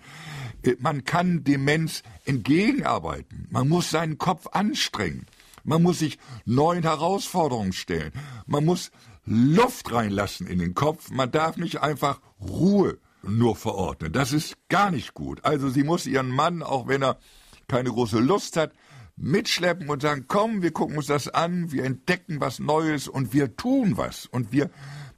[0.62, 3.46] Äh, man kann Demenz entgegenarbeiten.
[3.50, 5.26] Man muss seinen Kopf anstrengen.
[5.64, 8.12] Man muss sich neuen Herausforderungen stellen.
[8.46, 8.90] Man muss
[9.28, 11.10] Luft reinlassen in den Kopf.
[11.10, 14.12] Man darf nicht einfach Ruhe nur verordnen.
[14.12, 15.44] Das ist gar nicht gut.
[15.44, 17.18] Also sie muss ihren Mann, auch wenn er
[17.66, 18.72] keine große Lust hat,
[19.16, 23.56] mitschleppen und sagen, komm, wir gucken uns das an, wir entdecken was Neues und wir
[23.56, 24.70] tun was und wir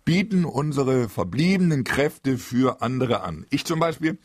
[0.05, 3.46] bieten unsere verbliebenen Kräfte für andere an.
[3.51, 4.18] Ich zum Beispiel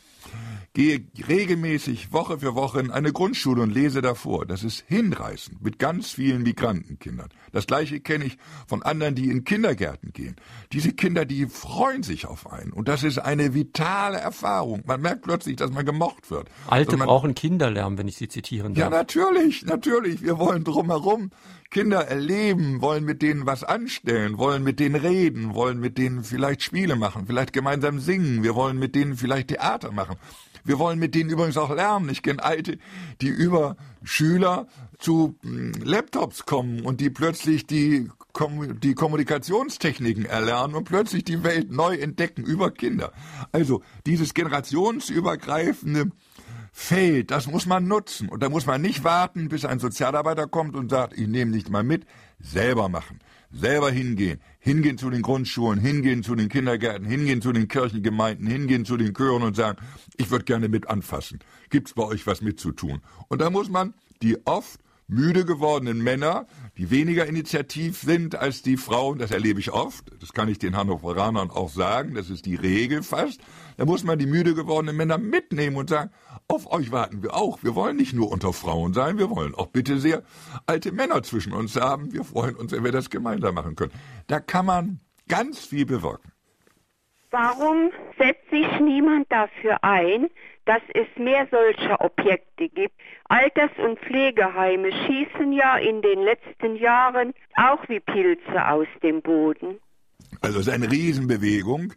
[0.76, 4.44] gehe regelmäßig Woche für Woche in eine Grundschule und lese davor.
[4.44, 7.30] Das ist hinreißend mit ganz vielen Migrantenkindern.
[7.52, 8.36] Das gleiche kenne ich
[8.66, 10.36] von anderen, die in Kindergärten gehen.
[10.72, 12.72] Diese Kinder, die freuen sich auf einen.
[12.72, 14.82] Und das ist eine vitale Erfahrung.
[14.84, 16.50] Man merkt plötzlich, dass man gemocht wird.
[16.66, 18.82] Alte also man, brauchen Kinderlärm, wenn ich Sie zitieren darf.
[18.82, 20.22] Ja, natürlich, natürlich.
[20.22, 21.30] Wir wollen drumherum
[21.70, 26.62] Kinder erleben, wollen mit denen was anstellen, wollen mit denen reden, wollen mit denen vielleicht
[26.62, 28.42] Spiele machen, vielleicht gemeinsam singen.
[28.42, 30.15] Wir wollen mit denen vielleicht Theater machen.
[30.66, 32.08] Wir wollen mit denen übrigens auch lernen.
[32.08, 32.78] Ich kenne Alte,
[33.20, 34.66] die über Schüler
[34.98, 38.10] zu hm, Laptops kommen und die plötzlich die,
[38.82, 43.12] die Kommunikationstechniken erlernen und plötzlich die Welt neu entdecken über Kinder.
[43.52, 46.10] Also dieses generationsübergreifende
[46.72, 48.28] Feld, das muss man nutzen.
[48.28, 51.70] Und da muss man nicht warten, bis ein Sozialarbeiter kommt und sagt, ich nehme nicht
[51.70, 52.06] mal mit,
[52.40, 57.68] selber machen selber hingehen, hingehen zu den Grundschulen, hingehen zu den Kindergärten, hingehen zu den
[57.68, 59.78] Kirchengemeinden, hingehen zu den Chören und sagen,
[60.16, 61.40] ich würde gerne mit anfassen.
[61.70, 63.00] Gibt's bei euch was mitzutun?
[63.28, 68.76] Und da muss man die oft müde gewordenen Männer, die weniger initiativ sind als die
[68.76, 72.56] Frauen, das erlebe ich oft, das kann ich den Hannoveranern auch sagen, das ist die
[72.56, 73.40] Regel fast,
[73.76, 76.10] da muss man die müde gewordenen Männer mitnehmen und sagen,
[76.48, 77.62] auf euch warten wir auch.
[77.62, 80.22] Wir wollen nicht nur unter Frauen sein, wir wollen auch bitte sehr
[80.66, 82.12] alte Männer zwischen uns haben.
[82.12, 83.92] Wir freuen uns, wenn wir das gemeinsam machen können.
[84.28, 86.32] Da kann man ganz viel bewirken.
[87.30, 90.28] Warum setzt sich niemand dafür ein,
[90.64, 92.94] dass es mehr solcher Objekte gibt?
[93.28, 99.80] Alters- und Pflegeheime schießen ja in den letzten Jahren auch wie Pilze aus dem Boden.
[100.40, 101.92] Also es ist eine Riesenbewegung.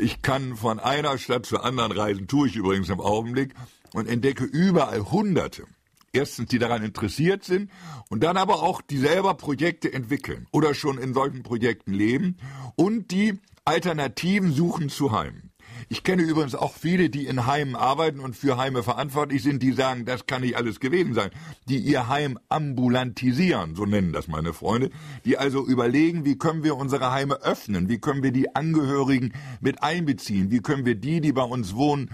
[0.00, 3.54] Ich kann von einer Stadt zur anderen reisen, tue ich übrigens im Augenblick
[3.94, 5.64] und entdecke überall Hunderte.
[6.12, 7.70] Erstens, die daran interessiert sind
[8.10, 12.36] und dann aber auch, die selber Projekte entwickeln oder schon in solchen Projekten leben
[12.76, 15.51] und die Alternativen suchen zu Heimen.
[15.92, 19.72] Ich kenne übrigens auch viele, die in Heimen arbeiten und für Heime verantwortlich sind, die
[19.72, 21.28] sagen, das kann nicht alles gewesen sein,
[21.68, 24.88] die ihr Heim ambulantisieren, so nennen das meine Freunde,
[25.26, 29.82] die also überlegen, wie können wir unsere Heime öffnen, wie können wir die Angehörigen mit
[29.82, 32.08] einbeziehen, wie können wir die, die bei uns wohnen,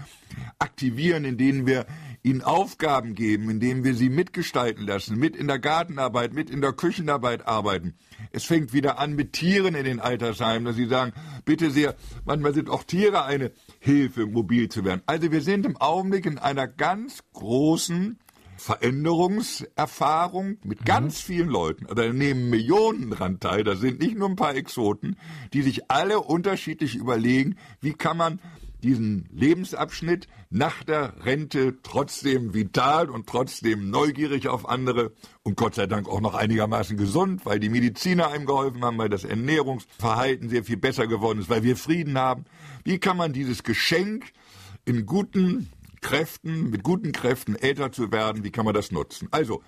[0.59, 1.85] aktivieren, indem wir
[2.23, 6.73] ihnen Aufgaben geben, indem wir sie mitgestalten lassen, mit in der Gartenarbeit, mit in der
[6.73, 7.95] Küchenarbeit arbeiten.
[8.31, 11.13] Es fängt wieder an mit Tieren in den Altersheimen, dass sie sagen,
[11.45, 15.01] bitte sehr, manchmal sind auch Tiere eine Hilfe, mobil zu werden.
[15.05, 18.19] Also wir sind im Augenblick in einer ganz großen
[18.59, 21.25] Veränderungserfahrung mit ganz mhm.
[21.25, 21.87] vielen Leuten.
[21.87, 23.63] Da also nehmen Millionen dran teil.
[23.63, 25.15] Da sind nicht nur ein paar Exoten,
[25.53, 28.41] die sich alle unterschiedlich überlegen, wie kann man
[28.83, 35.13] diesen Lebensabschnitt nach der Rente trotzdem vital und trotzdem neugierig auf andere
[35.43, 39.09] und Gott sei Dank auch noch einigermaßen gesund, weil die Mediziner einem geholfen haben, weil
[39.09, 42.45] das Ernährungsverhalten sehr viel besser geworden ist, weil wir Frieden haben.
[42.83, 44.31] Wie kann man dieses Geschenk
[44.85, 45.69] in guten
[46.01, 49.27] Kräften, mit guten Kräften älter zu werden, wie kann man das nutzen?
[49.31, 49.61] Also,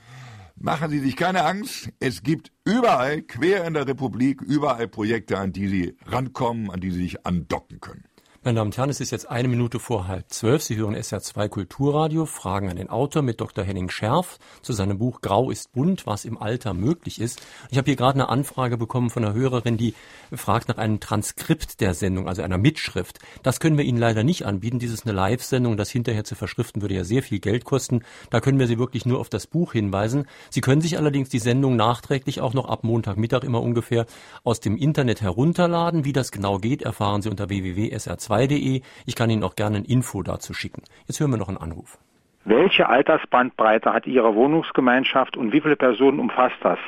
[0.56, 5.52] machen Sie sich keine Angst, es gibt überall, quer in der Republik, überall Projekte, an
[5.52, 8.04] die Sie rankommen, an die Sie sich andocken können.
[8.44, 10.64] Meine Damen und Herren, es ist jetzt eine Minute vor halb zwölf.
[10.64, 13.64] Sie hören SR2 Kulturradio, Fragen an den Autor mit Dr.
[13.64, 17.40] Henning Scherf zu seinem Buch Grau ist bunt, was im Alter möglich ist.
[17.70, 19.94] Ich habe hier gerade eine Anfrage bekommen von einer Hörerin, die
[20.34, 23.20] fragt nach einem Transkript der Sendung, also einer Mitschrift.
[23.44, 24.80] Das können wir Ihnen leider nicht anbieten.
[24.80, 25.78] Dies ist eine Live-Sendung.
[25.78, 28.02] Das hinterher zu verschriften würde ja sehr viel Geld kosten.
[28.32, 30.26] Da können wir Sie wirklich nur auf das Buch hinweisen.
[30.50, 34.08] Sie können sich allerdings die Sendung nachträglich auch noch ab Montagmittag immer ungefähr
[34.44, 36.06] aus dem Internet herunterladen.
[36.06, 39.86] Wie das genau geht, erfahren Sie unter www.sr2 2de Ich kann Ihnen auch gerne ein
[39.86, 40.84] Info dazu schicken.
[41.08, 41.98] Jetzt hören wir noch einen Anruf.
[42.46, 46.80] Welche Altersbandbreite hat Ihre Wohnungsgemeinschaft und wie viele Personen umfasst das?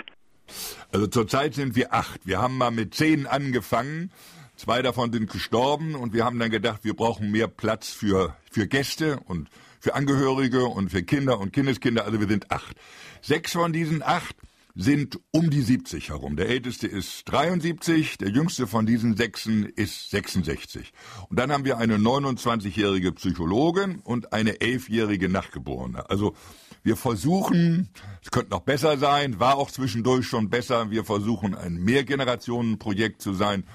[0.91, 2.25] Also zurzeit sind wir acht.
[2.25, 4.11] Wir haben mal mit zehn angefangen.
[4.55, 8.67] Zwei davon sind gestorben und wir haben dann gedacht, wir brauchen mehr Platz für, für
[8.67, 12.05] Gäste und für Angehörige und für Kinder und Kindeskinder.
[12.05, 12.75] Also wir sind acht.
[13.21, 14.35] Sechs von diesen acht
[14.75, 16.35] sind um die 70 herum.
[16.35, 20.91] Der älteste ist 73, der jüngste von diesen sechsen ist 66.
[21.29, 26.09] Und dann haben wir eine 29-jährige Psychologin und eine 11-jährige Nachgeborene.
[26.09, 26.33] Also
[26.81, 27.89] wir versuchen,
[28.23, 33.33] es könnte noch besser sein, war auch zwischendurch schon besser, wir versuchen ein Mehrgenerationenprojekt zu
[33.33, 33.65] sein.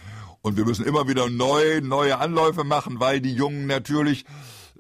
[0.43, 4.25] Und wir müssen immer wieder neu, neue Anläufe machen, weil die Jungen natürlich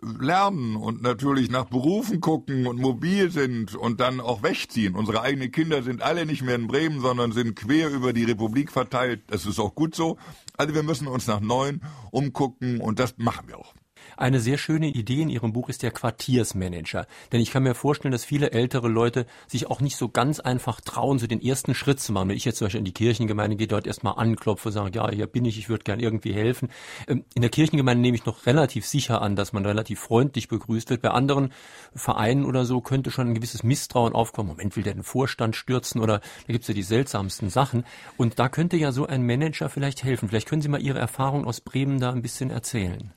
[0.00, 4.94] lernen und natürlich nach Berufen gucken und mobil sind und dann auch wegziehen.
[4.94, 8.70] Unsere eigenen Kinder sind alle nicht mehr in Bremen, sondern sind quer über die Republik
[8.70, 9.22] verteilt.
[9.28, 10.18] Das ist auch gut so.
[10.56, 13.74] Also wir müssen uns nach neuen umgucken und das machen wir auch.
[14.18, 17.06] Eine sehr schöne Idee in Ihrem Buch ist der Quartiersmanager.
[17.30, 20.80] Denn ich kann mir vorstellen, dass viele ältere Leute sich auch nicht so ganz einfach
[20.80, 22.30] trauen, so den ersten Schritt zu machen.
[22.30, 25.28] Wenn ich jetzt zum Beispiel in die Kirchengemeinde gehe, dort erstmal anklopfe, sage, ja, hier
[25.28, 26.68] bin ich, ich würde gern irgendwie helfen.
[27.06, 30.90] Ähm, in der Kirchengemeinde nehme ich noch relativ sicher an, dass man relativ freundlich begrüßt
[30.90, 31.02] wird.
[31.02, 31.52] Bei anderen
[31.94, 34.48] Vereinen oder so könnte schon ein gewisses Misstrauen aufkommen.
[34.48, 37.84] Moment, will der den Vorstand stürzen oder da gibt's ja die seltsamsten Sachen.
[38.16, 40.28] Und da könnte ja so ein Manager vielleicht helfen.
[40.28, 43.12] Vielleicht können Sie mal Ihre Erfahrung aus Bremen da ein bisschen erzählen.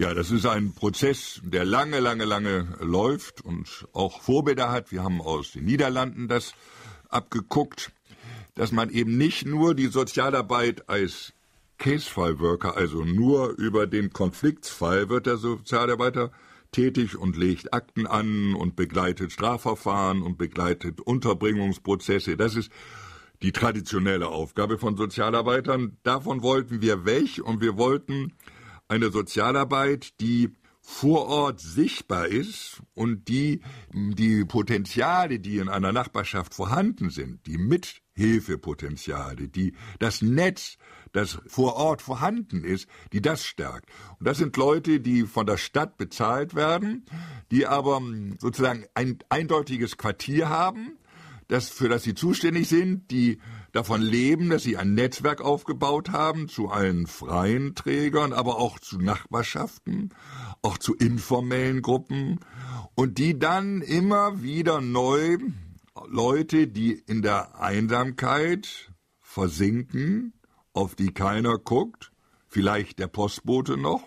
[0.00, 4.92] Ja, das ist ein Prozess, der lange, lange, lange läuft und auch Vorbilder hat.
[4.92, 6.54] Wir haben aus den Niederlanden das
[7.08, 7.90] abgeguckt,
[8.54, 11.32] dass man eben nicht nur die Sozialarbeit als
[11.78, 16.30] Casefile-Worker, also nur über den Konfliktsfall wird der Sozialarbeiter
[16.70, 22.36] tätig und legt Akten an und begleitet Strafverfahren und begleitet Unterbringungsprozesse.
[22.36, 22.70] Das ist
[23.42, 25.96] die traditionelle Aufgabe von Sozialarbeitern.
[26.04, 28.32] Davon wollten wir weg und wir wollten
[28.88, 33.60] eine Sozialarbeit, die vor Ort sichtbar ist und die
[33.92, 40.78] die Potenziale, die in einer Nachbarschaft vorhanden sind, die Mithilfepotenziale, die das Netz,
[41.12, 43.90] das vor Ort vorhanden ist, die das stärkt.
[44.18, 47.04] Und das sind Leute, die von der Stadt bezahlt werden,
[47.50, 48.00] die aber
[48.38, 50.98] sozusagen ein eindeutiges Quartier haben,
[51.48, 53.38] das, für das sie zuständig sind, die
[53.72, 58.98] davon leben, dass sie ein Netzwerk aufgebaut haben zu allen freien Trägern, aber auch zu
[58.98, 60.10] Nachbarschaften,
[60.62, 62.40] auch zu informellen Gruppen
[62.94, 65.38] und die dann immer wieder neu
[66.06, 70.34] Leute, die in der Einsamkeit versinken,
[70.74, 72.12] auf die keiner guckt,
[72.46, 74.04] vielleicht der Postbote noch,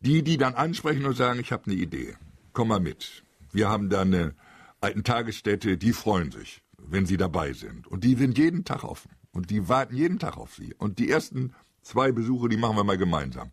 [0.00, 2.16] die, die dann ansprechen und sagen, ich habe eine Idee,
[2.52, 3.24] komm mal mit.
[3.52, 4.34] Wir haben da eine
[4.80, 7.86] alten Tagesstätte, die freuen sich wenn sie dabei sind.
[7.86, 9.10] Und die sind jeden Tag offen.
[9.32, 10.74] Und die warten jeden Tag auf sie.
[10.74, 13.50] Und die ersten zwei Besuche, die machen wir mal gemeinsam.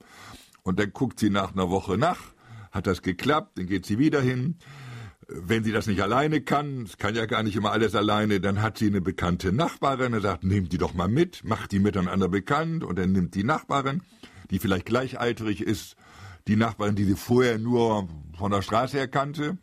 [0.64, 2.20] Und dann guckt sie nach einer Woche nach,
[2.72, 4.58] hat das geklappt, dann geht sie wieder hin.
[5.28, 8.62] Wenn sie das nicht alleine kann, es kann ja gar nicht immer alles alleine, dann
[8.62, 12.28] hat sie eine bekannte Nachbarin, er sagt, nehmt die doch mal mit, macht die miteinander
[12.30, 14.02] bekannt und dann nimmt die Nachbarin,
[14.50, 15.96] die vielleicht gleichaltrig ist,
[16.48, 19.60] die Nachbarin, die sie vorher nur von der Straße her kannte,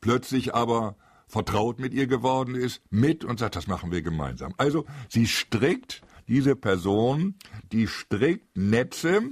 [0.00, 0.96] plötzlich aber
[1.28, 4.54] vertraut mit ihr geworden ist, mit und sagt, das machen wir gemeinsam.
[4.56, 7.34] Also sie strickt diese Person,
[7.72, 9.22] die strickt Netze,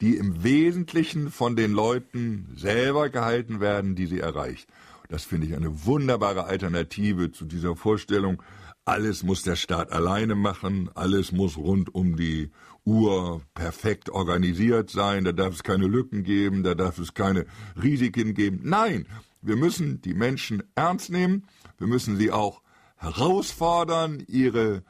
[0.00, 4.68] die im Wesentlichen von den Leuten selber gehalten werden, die sie erreicht.
[5.08, 8.42] Das finde ich eine wunderbare Alternative zu dieser Vorstellung,
[8.84, 12.50] alles muss der Staat alleine machen, alles muss rund um die
[12.84, 17.44] Uhr perfekt organisiert sein, da darf es keine Lücken geben, da darf es keine
[17.82, 18.60] Risiken geben.
[18.62, 19.06] Nein,
[19.42, 21.46] wir müssen die Menschen ernst nehmen,
[21.78, 22.62] wir müssen sie auch
[22.96, 24.82] herausfordern, ihre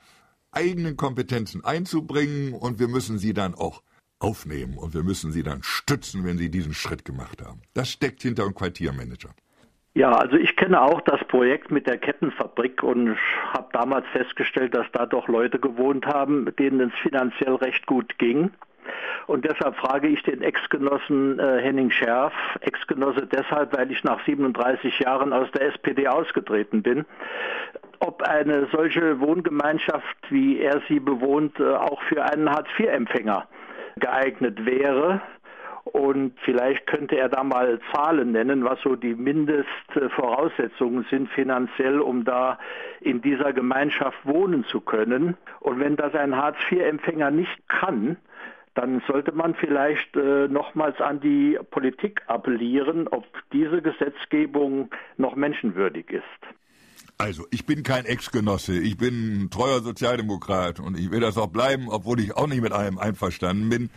[0.50, 3.82] eigenen Kompetenzen einzubringen und wir müssen sie dann auch
[4.18, 7.62] aufnehmen und wir müssen sie dann stützen, wenn sie diesen Schritt gemacht haben.
[7.74, 9.30] Das steckt hinter einem Quartiermanager.
[9.94, 13.16] Ja, also ich kenne auch das Projekt mit der Kettenfabrik und
[13.52, 18.50] habe damals festgestellt, dass da doch Leute gewohnt haben, denen es finanziell recht gut ging.
[19.27, 24.98] Und deshalb frage ich den Ex-Genossen äh, Henning Scherf, Ex-Genosse deshalb, weil ich nach 37
[25.01, 27.05] Jahren aus der SPD ausgetreten bin,
[28.01, 33.46] ob eine solche Wohngemeinschaft, wie er sie bewohnt, äh, auch für einen Hartz-IV-Empfänger
[33.98, 35.20] geeignet wäre
[35.92, 42.24] Und vielleicht könnte er da mal Zahlen nennen, was so die Mindestvoraussetzungen sind finanziell, um
[42.24, 42.59] da
[43.01, 45.37] in dieser Gemeinschaft wohnen zu können.
[45.61, 48.18] Und wenn das ein Hartz-IV-Empfänger nicht kann,
[48.74, 56.11] dann sollte man vielleicht äh, nochmals an die Politik appellieren, ob diese Gesetzgebung noch menschenwürdig
[56.11, 56.22] ist.
[57.20, 61.48] Also, ich bin kein Ex-Genosse, ich bin ein treuer Sozialdemokrat und ich will das auch
[61.48, 63.90] bleiben, obwohl ich auch nicht mit allem einverstanden bin.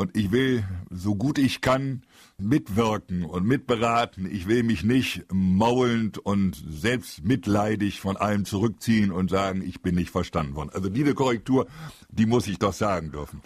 [0.00, 2.00] Und ich will, so gut ich kann,
[2.38, 4.24] mitwirken und mitberaten.
[4.34, 9.96] Ich will mich nicht maulend und selbst mitleidig von allem zurückziehen und sagen, ich bin
[9.96, 10.70] nicht verstanden worden.
[10.72, 11.66] Also diese Korrektur,
[12.08, 13.42] die muss ich doch sagen dürfen.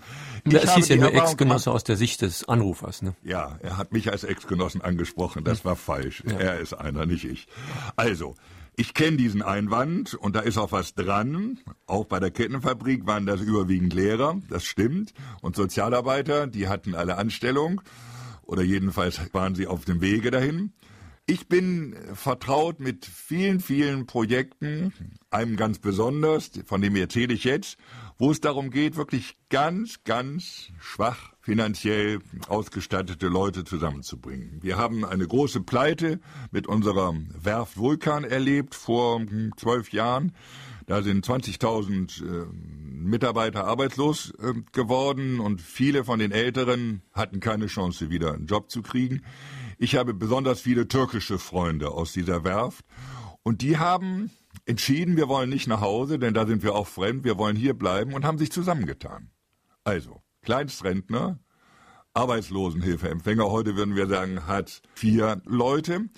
[0.46, 3.16] Ja, es hieß ja nur Ex-Genosse aus der Sicht des Anrufers, ne?
[3.24, 5.42] Ja, er hat mich als Ex-Genossen angesprochen.
[5.42, 6.22] Das war falsch.
[6.24, 6.38] Ja.
[6.38, 7.48] Er ist einer, nicht ich.
[7.96, 8.36] Also,
[8.76, 11.60] ich kenne diesen Einwand und da ist auch was dran.
[11.86, 15.14] Auch bei der Kettenfabrik waren das überwiegend Lehrer, das stimmt.
[15.42, 17.80] Und Sozialarbeiter, die hatten alle Anstellung
[18.42, 20.72] oder jedenfalls waren sie auf dem Wege dahin.
[21.26, 24.92] Ich bin vertraut mit vielen, vielen Projekten,
[25.30, 27.78] einem ganz besonders, von dem erzähle ich jetzt,
[28.18, 34.58] wo es darum geht, wirklich ganz, ganz schwach finanziell ausgestattete Leute zusammenzubringen.
[34.60, 39.22] Wir haben eine große Pleite mit unserer Werft Vulkan erlebt vor
[39.56, 40.32] zwölf Jahren.
[40.86, 47.68] Da sind 20.000 äh, Mitarbeiter arbeitslos äh, geworden und viele von den Älteren hatten keine
[47.68, 49.22] Chance, wieder einen Job zu kriegen.
[49.78, 52.84] Ich habe besonders viele türkische Freunde aus dieser Werft
[53.42, 54.30] und die haben
[54.66, 57.74] entschieden, wir wollen nicht nach Hause, denn da sind wir auch fremd, wir wollen hier
[57.74, 59.30] bleiben und haben sich zusammengetan.
[59.82, 61.38] Also, Kleinstrentner,
[62.14, 66.08] Arbeitslosenhilfeempfänger, heute würden wir sagen Hartz IV Leute,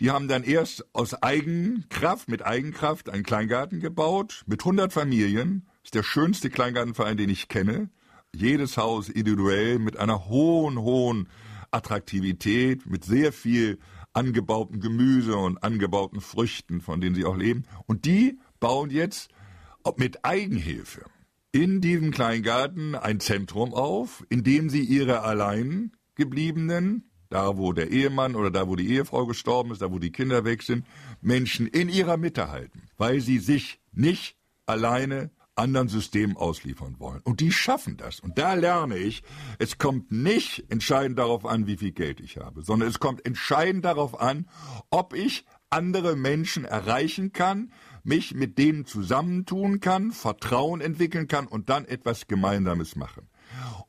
[0.00, 5.66] die haben dann erst aus Eigenkraft, mit Eigenkraft einen Kleingarten gebaut, mit 100 Familien.
[5.66, 7.90] Das ist der schönste Kleingartenverein, den ich kenne.
[8.34, 11.28] Jedes Haus individuell mit einer hohen, hohen
[11.74, 13.78] Attraktivität, mit sehr viel
[14.12, 17.64] angebauten Gemüse und angebauten Früchten, von denen sie auch leben.
[17.86, 19.30] Und die bauen jetzt
[19.96, 21.04] mit Eigenhilfe
[21.52, 27.90] in diesem Kleingarten ein Zentrum auf, in dem sie ihre allein gebliebenen, da wo der
[27.90, 30.86] Ehemann oder da wo die Ehefrau gestorben ist, da wo die Kinder weg sind,
[31.20, 37.20] Menschen in ihrer Mitte halten, weil sie sich nicht alleine anderen Systemen ausliefern wollen.
[37.24, 38.20] Und die schaffen das.
[38.20, 39.22] Und da lerne ich,
[39.58, 43.84] es kommt nicht entscheidend darauf an, wie viel Geld ich habe, sondern es kommt entscheidend
[43.84, 44.48] darauf an,
[44.90, 51.68] ob ich andere Menschen erreichen kann, mich mit denen zusammentun kann, Vertrauen entwickeln kann und
[51.68, 53.28] dann etwas Gemeinsames machen.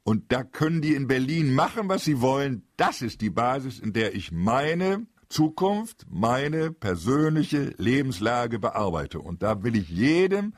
[0.03, 2.63] Und da können die in Berlin machen, was sie wollen.
[2.77, 9.19] Das ist die Basis, in der ich meine Zukunft, meine persönliche Lebenslage bearbeite.
[9.19, 10.53] Und da will ich jedem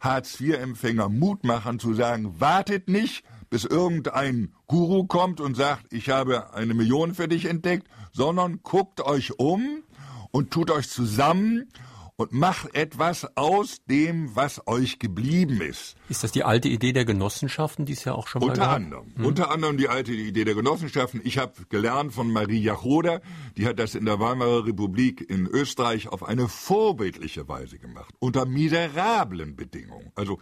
[0.00, 6.52] Hartz-IV-Empfänger Mut machen zu sagen, wartet nicht, bis irgendein Guru kommt und sagt, ich habe
[6.54, 9.82] eine Million für dich entdeckt, sondern guckt euch um
[10.30, 11.68] und tut euch zusammen
[12.18, 15.96] und macht etwas aus dem, was euch geblieben ist.
[16.08, 18.76] Ist das die alte Idee der Genossenschaften, die es ja auch schon mal Unter gab?
[18.76, 19.14] anderem.
[19.16, 19.24] Hm.
[19.26, 21.20] Unter anderem die alte Idee der Genossenschaften.
[21.24, 23.20] Ich habe gelernt von Marie Jachoda,
[23.58, 28.14] die hat das in der Weimarer Republik in Österreich auf eine vorbildliche Weise gemacht.
[28.18, 30.10] Unter miserablen Bedingungen.
[30.14, 30.38] Also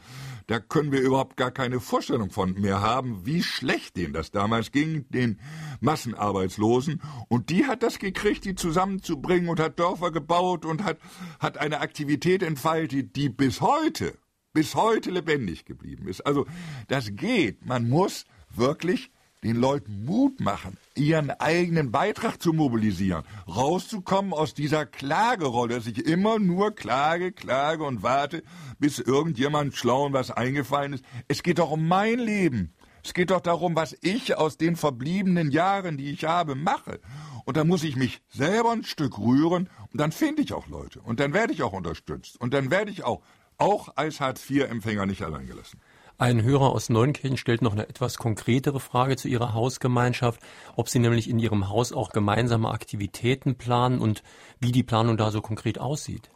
[0.47, 4.71] da können wir überhaupt gar keine Vorstellung von mehr haben, wie schlecht denen das damals
[4.71, 5.41] ging, den
[5.81, 7.03] Massenarbeitslosen.
[7.29, 10.99] Und die hat das gekriegt, die zusammenzubringen und hat Dörfer gebaut und hat,
[11.41, 14.19] hat eine Aktivität entfaltet, die bis heute,
[14.53, 16.21] bis heute lebendig geblieben ist.
[16.27, 16.47] Also
[16.89, 17.65] das geht.
[17.67, 18.25] Man muss
[18.55, 19.11] wirklich
[19.43, 26.07] den Leuten Mut machen, ihren eigenen Beitrag zu mobilisieren, rauszukommen aus dieser Klagerolle, dass ich
[26.07, 28.43] immer nur klage, klage und warte,
[28.79, 31.05] bis irgendjemand schlau und was eingefallen ist.
[31.29, 32.75] Es geht doch um mein Leben.
[33.05, 37.01] Es geht doch darum, was ich aus den verbliebenen Jahren, die ich habe, mache.
[37.45, 41.01] Und dann muss ich mich selber ein Stück rühren und dann finde ich auch Leute.
[41.03, 42.41] Und dann werde ich auch unterstützt.
[42.41, 43.23] Und dann werde ich auch,
[43.59, 45.81] auch als Hartz-IV-Empfänger nicht allein gelassen.
[46.19, 50.41] Ein Hörer aus Neunkirchen stellt noch eine etwas konkretere Frage zu Ihrer Hausgemeinschaft,
[50.75, 54.25] ob Sie nämlich in Ihrem Haus auch gemeinsame Aktivitäten planen und
[54.59, 56.29] wie die Planung da so konkret aussieht.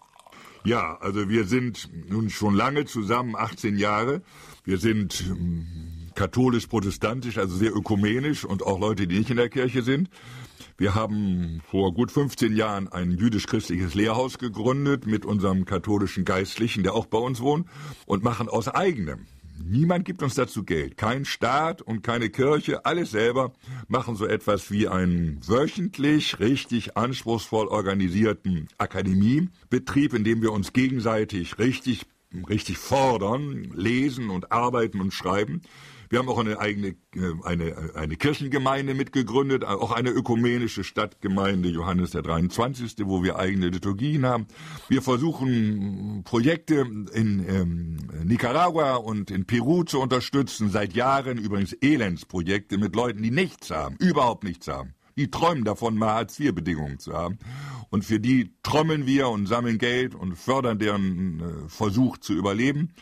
[0.63, 4.23] Ja, also wir sind nun schon lange zusammen, 18 Jahre.
[4.63, 9.83] Wir sind ähm, katholisch-protestantisch, also sehr ökumenisch und auch Leute, die nicht in der Kirche
[9.83, 10.11] sind.
[10.77, 16.95] Wir haben vor gut 15 Jahren ein jüdisch-christliches Lehrhaus gegründet mit unserem katholischen Geistlichen, der
[16.95, 17.69] auch bei uns wohnt,
[18.07, 19.27] und machen aus eigenem
[19.61, 20.97] Niemand gibt uns dazu Geld.
[20.97, 23.53] Kein Staat und keine Kirche, alles selber
[23.89, 31.59] machen so etwas wie einen wöchentlich richtig anspruchsvoll organisierten Akademiebetrieb, in dem wir uns gegenseitig
[31.59, 32.07] richtig
[32.49, 35.63] richtig fordern, lesen und arbeiten und schreiben.
[36.11, 42.11] Wir haben auch eine eigene äh, eine, eine Kirchengemeinde mitgegründet, auch eine ökumenische Stadtgemeinde Johannes
[42.11, 44.47] der 23., wo wir eigene Liturgien haben.
[44.89, 52.79] Wir versuchen Projekte in ähm, Nicaragua und in Peru zu unterstützen, seit Jahren übrigens Elendsprojekte
[52.79, 54.95] mit Leuten, die nichts haben, überhaupt nichts haben.
[55.17, 57.39] Die träumen davon, mal Hartz-IV-Bedingungen zu haben.
[57.91, 62.93] Und für die trommeln wir und sammeln Geld und fördern deren äh, Versuch zu überleben.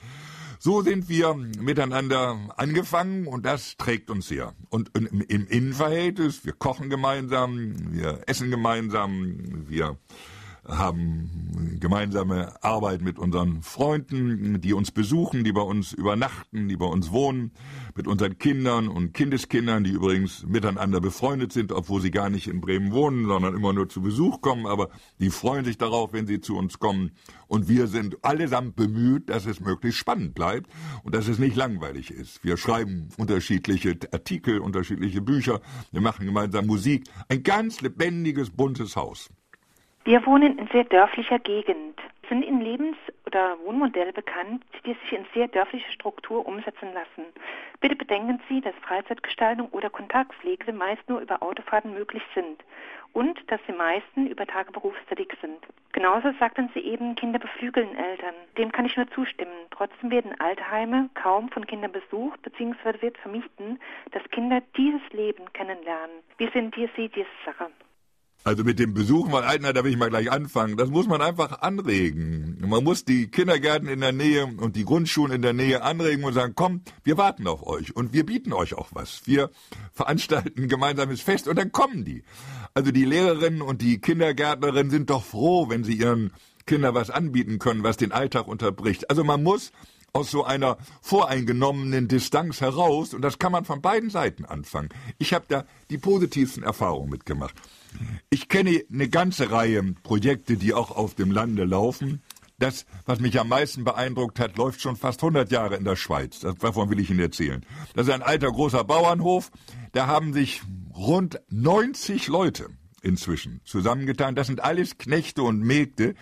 [0.59, 4.55] So sind wir miteinander angefangen und das trägt uns sehr.
[4.71, 9.97] Und im, im Innenverhältnis, wir kochen gemeinsam, wir essen gemeinsam, wir
[10.69, 16.87] haben gemeinsame Arbeit mit unseren Freunden, die uns besuchen, die bei uns übernachten, die bei
[16.87, 17.53] uns wohnen,
[17.95, 22.61] mit unseren Kindern und Kindeskindern, die übrigens miteinander befreundet sind, obwohl sie gar nicht in
[22.61, 24.91] Bremen wohnen, sondern immer nur zu Besuch kommen, aber
[25.21, 27.13] die freuen sich darauf, wenn sie zu uns kommen.
[27.47, 30.71] Und wir sind allesamt bemüht, dass es möglichst spannend bleibt
[31.05, 32.43] und dass es nicht langweilig ist.
[32.45, 35.61] Wir schreiben unterschiedliche Artikel, unterschiedliche Bücher,
[35.93, 39.31] wir machen gemeinsam Musik, ein ganz lebendiges, buntes Haus.
[40.07, 41.99] Wir wohnen in sehr dörflicher Gegend,
[42.29, 42.97] sind in Lebens-
[43.27, 47.25] oder Wohnmodelle bekannt, die sich in sehr dörfliche Struktur umsetzen lassen.
[47.81, 52.63] Bitte bedenken Sie, dass Freizeitgestaltung oder Kontaktpflege meist nur über Autofahrten möglich sind
[53.15, 55.59] und dass die meisten über Tage berufstätig sind.
[55.91, 58.37] Genauso sagten Sie eben, Kinder beflügeln Eltern.
[58.59, 59.67] Dem kann ich nur zustimmen.
[59.73, 63.81] Trotzdem werden Alterheime kaum von Kindern besucht, beziehungsweise wird vermieden,
[64.13, 66.23] dass Kinder dieses Leben kennenlernen.
[66.39, 67.73] Wie dir Sie diese Sache?
[68.47, 70.77] Also mit dem Besuchen von Altenheim, da will ich mal gleich anfangen.
[70.77, 72.59] Das muss man einfach anregen.
[72.65, 76.33] Man muss die Kindergärten in der Nähe und die Grundschulen in der Nähe anregen und
[76.33, 79.23] sagen, komm, wir warten auf euch und wir bieten euch auch was.
[79.25, 79.51] Wir
[79.93, 82.23] veranstalten ein gemeinsames Fest und dann kommen die.
[82.73, 86.31] Also die Lehrerinnen und die Kindergärtnerinnen sind doch froh, wenn sie ihren
[86.67, 89.11] Kindern was anbieten können, was den Alltag unterbricht.
[89.11, 89.73] Also man muss
[90.13, 94.89] aus so einer voreingenommenen Distanz heraus, und das kann man von beiden Seiten anfangen.
[95.19, 97.57] Ich habe da die positivsten Erfahrungen mitgemacht.
[98.31, 102.23] Ich kenne eine ganze Reihe Projekte, die auch auf dem Lande laufen.
[102.59, 106.41] Das, was mich am meisten beeindruckt hat, läuft schon fast 100 Jahre in der Schweiz.
[106.41, 107.65] Davon will ich Ihnen erzählen.
[107.95, 109.51] Das ist ein alter großer Bauernhof.
[109.93, 110.63] Da haben sich
[110.95, 112.69] rund 90 Leute
[113.03, 114.35] inzwischen zusammengetan.
[114.35, 116.15] Das sind alles Knechte und Mägde,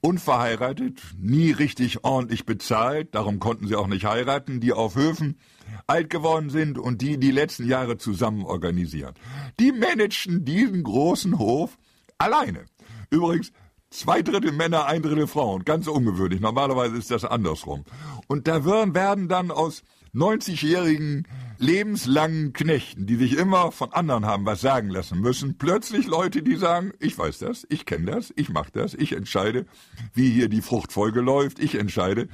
[0.00, 5.38] unverheiratet, nie richtig ordentlich bezahlt, darum konnten sie auch nicht heiraten, die auf Höfen
[5.86, 9.14] alt geworden sind und die die letzten Jahre zusammen organisieren.
[9.60, 11.78] Die managen diesen großen Hof
[12.18, 12.66] alleine.
[13.10, 13.52] Übrigens,
[13.90, 15.64] zwei Drittel Männer, ein Drittel Frauen.
[15.64, 16.40] Ganz ungewöhnlich.
[16.40, 17.84] Normalerweise ist das andersrum.
[18.26, 19.82] Und da werden dann aus
[20.16, 21.26] 90-jährigen
[21.58, 26.56] lebenslangen Knechten, die sich immer von anderen haben was sagen lassen müssen, plötzlich Leute, die
[26.56, 29.66] sagen, ich weiß das, ich kenne das, ich mache das, ich entscheide,
[30.14, 32.28] wie hier die Fruchtfolge läuft, ich entscheide,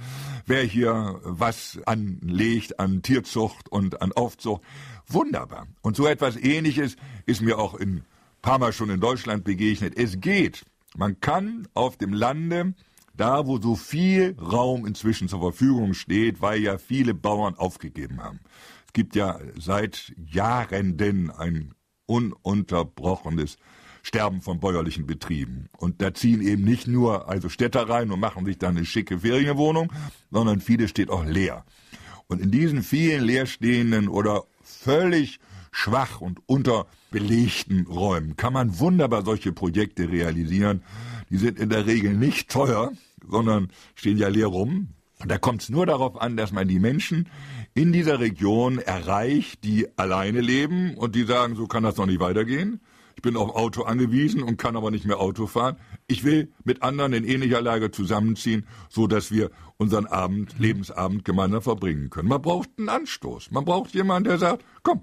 [0.46, 4.62] wer hier was anlegt an Tierzucht und an Aufzucht.
[5.08, 5.66] Wunderbar.
[5.82, 8.04] Und so etwas ähnliches ist mir auch in
[8.42, 9.96] paar Mal schon in Deutschland begegnet.
[9.96, 10.64] Es geht.
[10.96, 12.74] Man kann auf dem Lande
[13.14, 18.40] da wo so viel Raum inzwischen zur Verfügung steht, weil ja viele Bauern aufgegeben haben.
[18.86, 21.74] Es gibt ja seit Jahrenden ein
[22.06, 23.56] ununterbrochenes
[24.02, 25.68] Sterben von bäuerlichen Betrieben.
[25.78, 29.20] Und da ziehen eben nicht nur also Städter rein und machen sich dann eine schicke
[29.20, 29.92] Ferienwohnung,
[30.30, 31.64] sondern viele steht auch leer.
[32.26, 35.38] Und in diesen vielen leerstehenden oder völlig
[35.70, 40.82] schwach und unterbelegten Räumen kann man wunderbar solche Projekte realisieren.
[41.32, 42.92] Die sind in der Regel nicht teuer,
[43.26, 44.88] sondern stehen ja leer rum.
[45.18, 47.30] Und da kommt es nur darauf an, dass man die Menschen
[47.72, 52.20] in dieser Region erreicht, die alleine leben und die sagen, so kann das doch nicht
[52.20, 52.82] weitergehen.
[53.16, 55.76] Ich bin auf Auto angewiesen und kann aber nicht mehr Auto fahren.
[56.06, 61.62] Ich will mit anderen in ähnlicher Lage zusammenziehen, so dass wir unseren Abend, Lebensabend gemeinsam
[61.62, 62.28] verbringen können.
[62.28, 63.52] Man braucht einen Anstoß.
[63.52, 65.00] Man braucht jemanden, der sagt, komm,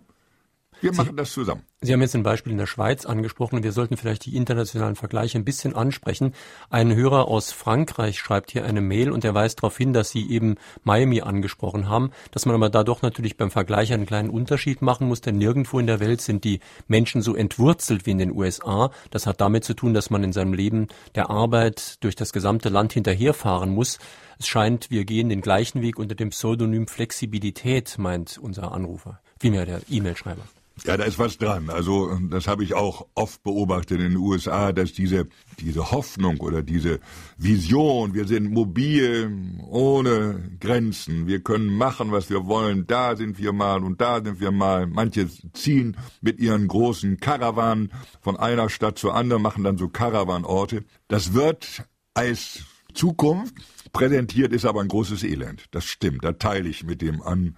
[0.82, 1.64] wir machen das zusammen.
[1.82, 3.64] Sie haben jetzt ein Beispiel in der Schweiz angesprochen.
[3.64, 6.34] Wir sollten vielleicht die internationalen Vergleiche ein bisschen ansprechen.
[6.70, 10.30] Ein Hörer aus Frankreich schreibt hier eine Mail und er weist darauf hin, dass Sie
[10.30, 14.82] eben Miami angesprochen haben, dass man aber da doch natürlich beim Vergleich einen kleinen Unterschied
[14.82, 16.60] machen muss, denn nirgendwo in der Welt sind die
[16.90, 18.92] Menschen so entwurzelt wie in den USA.
[19.10, 22.68] Das hat damit zu tun, dass man in seinem Leben der Arbeit durch das gesamte
[22.68, 24.00] Land hinterherfahren muss.
[24.38, 29.66] Es scheint, wir gehen den gleichen Weg unter dem Pseudonym Flexibilität, meint unser Anrufer, vielmehr
[29.66, 30.44] der E-Mail-Schreiber.
[30.86, 31.70] Ja, da ist was dran.
[31.70, 35.28] Also das habe ich auch oft beobachtet in den USA, dass diese
[35.60, 37.00] diese Hoffnung oder diese
[37.38, 39.32] Vision, wir sind mobil,
[39.68, 44.40] ohne Grenzen, wir können machen, was wir wollen, da sind wir mal und da sind
[44.40, 44.88] wir mal.
[44.88, 50.84] Manche ziehen mit ihren großen Karawanen von einer Stadt zur anderen, machen dann so Karawanorte.
[51.08, 52.64] Das wird als
[52.94, 53.56] Zukunft
[53.94, 55.66] präsentiert, ist aber ein großes Elend.
[55.72, 57.56] Das stimmt, da teile ich mit dem an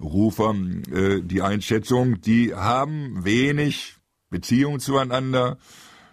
[0.00, 0.54] Rufer
[0.92, 3.96] äh, die Einschätzung, die haben wenig
[4.30, 5.58] Beziehung zueinander,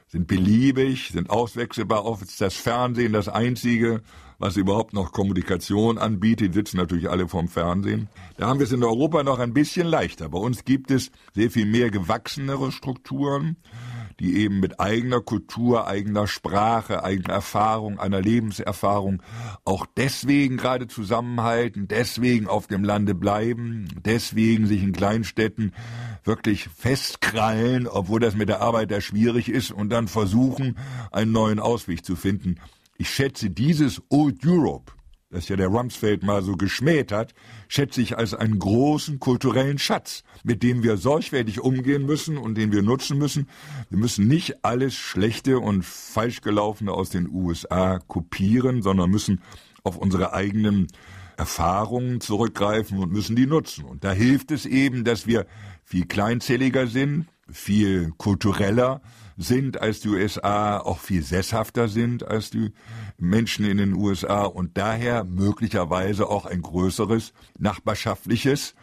[0.07, 2.05] sind beliebig, sind auswechselbar.
[2.05, 4.01] Oft ist das Fernsehen das einzige,
[4.39, 6.53] was überhaupt noch Kommunikation anbietet.
[6.53, 8.09] Sitzen natürlich alle vorm Fernsehen.
[8.37, 10.29] Da haben wir es in Europa noch ein bisschen leichter.
[10.29, 13.57] Bei uns gibt es sehr viel mehr gewachsenere Strukturen
[14.21, 19.23] die eben mit eigener Kultur, eigener Sprache, eigener Erfahrung, einer Lebenserfahrung
[19.65, 25.73] auch deswegen gerade zusammenhalten, deswegen auf dem Lande bleiben, deswegen sich in Kleinstädten
[26.23, 30.77] wirklich festkrallen, obwohl das mit der Arbeit da schwierig ist und dann versuchen,
[31.11, 32.57] einen neuen Ausweg zu finden.
[32.97, 34.93] Ich schätze dieses Old Europe,
[35.31, 37.33] das ja der Rumsfeld mal so geschmäht hat,
[37.67, 42.71] schätze ich als einen großen kulturellen Schatz, mit dem wir sorgfältig umgehen müssen und den
[42.71, 43.47] wir nutzen müssen.
[43.89, 49.41] Wir müssen nicht alles Schlechte und falsch gelaufene aus den USA kopieren, sondern müssen
[49.83, 50.87] auf unsere eigenen
[51.37, 53.85] Erfahrungen zurückgreifen und müssen die nutzen.
[53.85, 55.47] Und da hilft es eben, dass wir
[55.83, 59.01] viel kleinzelliger sind, viel kultureller,
[59.37, 62.71] sind als die USA, auch viel sesshafter sind als die
[63.21, 68.75] Menschen in den USA und daher möglicherweise auch ein größeres nachbarschaftliches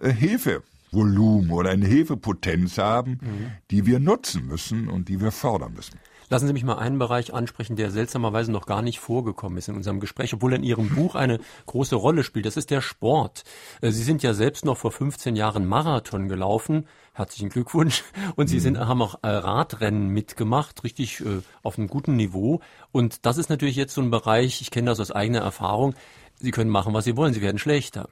[0.00, 3.50] äh, Hilfevolumen oder eine Hilfepotenz haben, mhm.
[3.70, 5.98] die wir nutzen müssen und die wir fördern müssen.
[6.30, 9.76] Lassen Sie mich mal einen Bereich ansprechen, der seltsamerweise noch gar nicht vorgekommen ist in
[9.76, 12.46] unserem Gespräch, obwohl er in Ihrem Buch eine große Rolle spielt.
[12.46, 13.44] Das ist der Sport.
[13.80, 16.86] Äh, Sie sind ja selbst noch vor 15 Jahren Marathon gelaufen.
[17.16, 18.02] Herzlichen Glückwunsch.
[18.34, 22.60] Und Sie sind, haben auch äh, Radrennen mitgemacht, richtig äh, auf einem guten Niveau.
[22.90, 25.94] Und das ist natürlich jetzt so ein Bereich, ich kenne das aus eigener Erfahrung,
[26.40, 28.08] Sie können machen, was Sie wollen, Sie werden schlechter.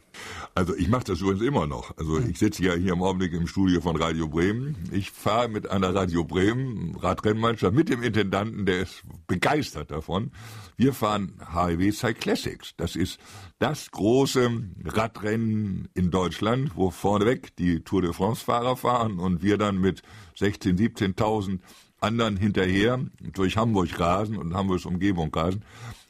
[0.54, 1.96] Also ich mache das übrigens immer noch.
[1.96, 4.76] Also ich sitze ja hier im Augenblick im Studio von Radio Bremen.
[4.92, 10.30] Ich fahre mit einer Radio Bremen Radrennmannschaft mit dem Intendanten, der ist begeistert davon.
[10.76, 12.74] Wir fahren HIW Cyclassics.
[12.76, 13.18] Das ist
[13.58, 14.50] das große
[14.84, 20.02] Radrennen in Deutschland, wo vorneweg die Tour de France Fahrer fahren und wir dann mit
[20.36, 21.60] 16, 17.000
[22.02, 23.00] anderen hinterher
[23.32, 25.64] durch Hamburg rasen und Hamburgs Umgebung rasen.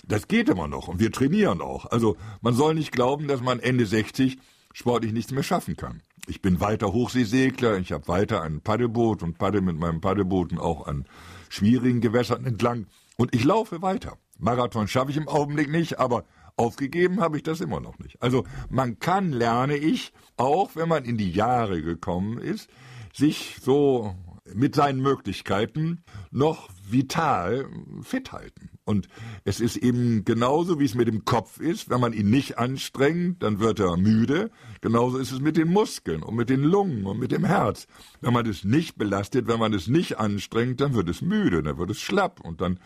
[0.05, 1.87] Das geht immer noch und wir trainieren auch.
[1.87, 4.39] Also man soll nicht glauben, dass man Ende 60
[4.73, 6.03] sportlich nichts mehr schaffen kann.
[6.27, 10.87] Ich bin weiter Hochseesegler, ich habe weiter ein Paddelboot und paddel mit meinem Paddelbooten auch
[10.87, 11.05] an
[11.49, 12.87] schwierigen Gewässern entlang
[13.17, 14.19] und ich laufe weiter.
[14.39, 16.25] Marathon schaffe ich im Augenblick nicht, aber
[16.57, 18.21] aufgegeben habe ich das immer noch nicht.
[18.21, 22.69] Also man kann, lerne ich, auch wenn man in die Jahre gekommen ist,
[23.13, 24.15] sich so
[24.53, 27.69] mit seinen Möglichkeiten noch vital
[28.03, 28.71] fit halten.
[28.85, 29.09] Und
[29.45, 31.89] es ist eben genauso, wie es mit dem Kopf ist.
[31.89, 34.51] Wenn man ihn nicht anstrengt, dann wird er müde.
[34.80, 37.87] Genauso ist es mit den Muskeln und mit den Lungen und mit dem Herz.
[38.20, 41.78] Wenn man es nicht belastet, wenn man es nicht anstrengt, dann wird es müde, dann
[41.78, 42.80] wird es schlapp und dann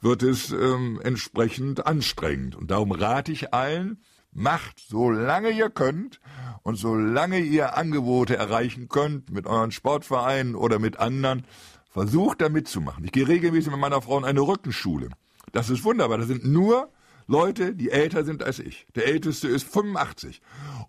[0.00, 2.54] wird es ähm, entsprechend anstrengend.
[2.54, 3.98] Und darum rate ich allen,
[4.32, 6.20] macht, solange ihr könnt
[6.62, 11.44] und solange ihr Angebote erreichen könnt mit euren Sportvereinen oder mit anderen,
[11.90, 13.04] versucht da mitzumachen.
[13.04, 15.08] Ich gehe regelmäßig mit meiner Frau in eine Rückenschule.
[15.52, 16.18] Das ist wunderbar.
[16.18, 16.90] Das sind nur
[17.26, 18.86] Leute, die älter sind als ich.
[18.94, 20.40] Der älteste ist 85.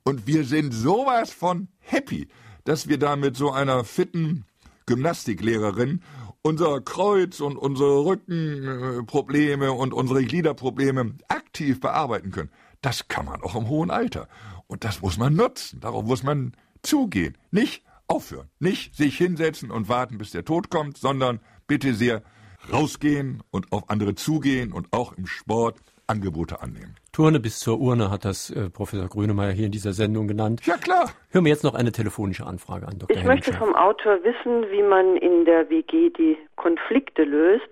[0.04, 2.28] Und wir sind sowas von happy,
[2.64, 4.46] dass wir da mit so einer fitten
[4.86, 6.02] Gymnastiklehrerin
[6.42, 12.50] unser Kreuz und unsere Rückenprobleme und unsere Gliederprobleme aktiv bearbeiten können.
[12.82, 14.28] Das kann man auch im hohen Alter.
[14.68, 15.80] Und das muss man nutzen.
[15.80, 17.38] Darauf muss man zugehen.
[17.52, 18.50] Nicht aufhören.
[18.60, 22.24] Nicht sich hinsetzen und warten, bis der Tod kommt, sondern bitte sehr
[22.72, 26.96] rausgehen und auf andere zugehen und auch im Sport Angebote annehmen.
[27.14, 30.66] Turne bis zur Urne hat das äh, Professor Grönemeyer hier in dieser Sendung genannt.
[30.66, 31.10] Ja, klar.
[31.32, 33.12] Hören wir jetzt noch eine telefonische Anfrage an Dr.
[33.12, 37.70] Ich Henning möchte vom Autor wissen, wie man in der WG die Konflikte löst.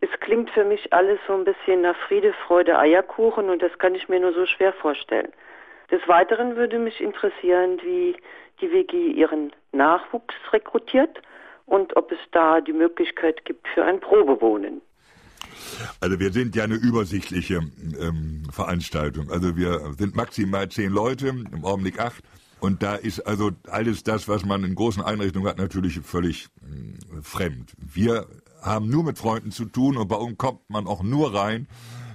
[0.00, 3.94] Es klingt für mich alles so ein bisschen nach Friede, Freude, Eierkuchen und das kann
[3.94, 5.28] ich mir nur so schwer vorstellen.
[5.90, 8.16] Des Weiteren würde mich interessieren, wie
[8.60, 11.20] die WG ihren Nachwuchs rekrutiert
[11.66, 14.80] und ob es da die Möglichkeit gibt für ein Probewohnen.
[16.00, 17.60] Also wir sind ja eine übersichtliche
[18.00, 19.30] ähm, Veranstaltung.
[19.30, 22.22] Also wir sind maximal zehn Leute, im Augenblick acht.
[22.60, 27.20] Und da ist also alles das, was man in großen Einrichtungen hat, natürlich völlig äh,
[27.22, 27.72] fremd.
[27.78, 28.26] Wir
[28.62, 31.68] haben nur mit Freunden zu tun und bei uns kommt man auch nur rein,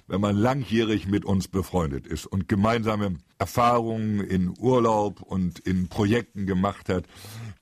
[0.08, 6.45] wenn man langjährig mit uns befreundet ist und gemeinsame Erfahrungen in Urlaub und in Projekten
[6.45, 7.06] gemacht hat.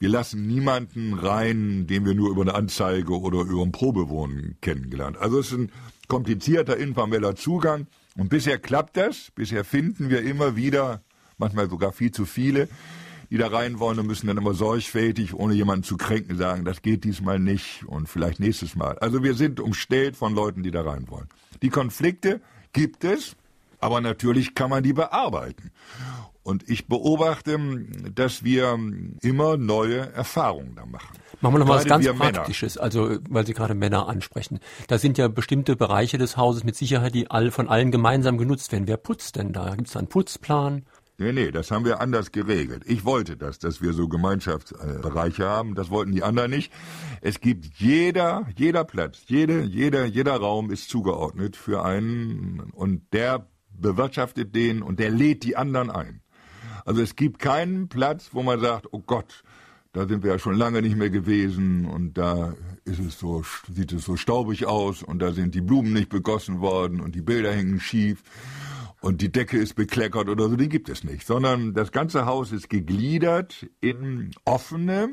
[0.01, 5.17] Wir lassen niemanden rein, den wir nur über eine Anzeige oder über ein Probewohnen kennengelernt.
[5.17, 5.71] Also es ist ein
[6.07, 7.87] komplizierter, informeller Zugang.
[8.15, 9.29] Und bisher klappt das.
[9.35, 11.01] Bisher finden wir immer wieder,
[11.37, 12.69] manchmal sogar viel zu viele,
[13.29, 16.81] die da rein wollen und müssen dann immer sorgfältig, ohne jemanden zu kränken, sagen, das
[16.81, 18.97] geht diesmal nicht und vielleicht nächstes Mal.
[18.99, 21.27] Also wir sind umstellt von Leuten, die da rein wollen.
[21.61, 22.39] Die Konflikte
[22.71, 23.35] gibt es,
[23.81, 25.71] aber natürlich kann man die bearbeiten.
[26.49, 27.59] Und ich beobachte,
[28.15, 28.75] dass wir
[29.21, 31.15] immer neue Erfahrungen da machen.
[31.41, 32.83] Machen wir noch mal was ganz Praktisches, Männer.
[32.83, 34.59] also weil Sie gerade Männer ansprechen.
[34.87, 38.71] Da sind ja bestimmte Bereiche des Hauses mit Sicherheit, die all, von allen gemeinsam genutzt
[38.71, 38.87] werden.
[38.87, 39.75] Wer putzt denn da?
[39.75, 40.85] Gibt es da einen Putzplan?
[41.19, 42.81] Nee, nee, das haben wir anders geregelt.
[42.87, 45.75] Ich wollte das, dass wir so Gemeinschaftsbereiche haben.
[45.75, 46.71] Das wollten die anderen nicht.
[47.21, 53.45] Es gibt jeder, jeder Platz, jede, jeder, jeder Raum ist zugeordnet für einen und der
[53.69, 56.21] bewirtschaftet den und der lädt die anderen ein.
[56.89, 59.43] Also es gibt keinen Platz, wo man sagt, oh Gott,
[59.93, 63.93] da sind wir ja schon lange nicht mehr gewesen und da ist es so, sieht
[63.93, 67.53] es so staubig aus und da sind die Blumen nicht begossen worden und die Bilder
[67.53, 68.23] hängen schief
[69.01, 72.51] und die Decke ist bekleckert oder so, die gibt es nicht, sondern das ganze Haus
[72.51, 75.11] ist gegliedert in offene,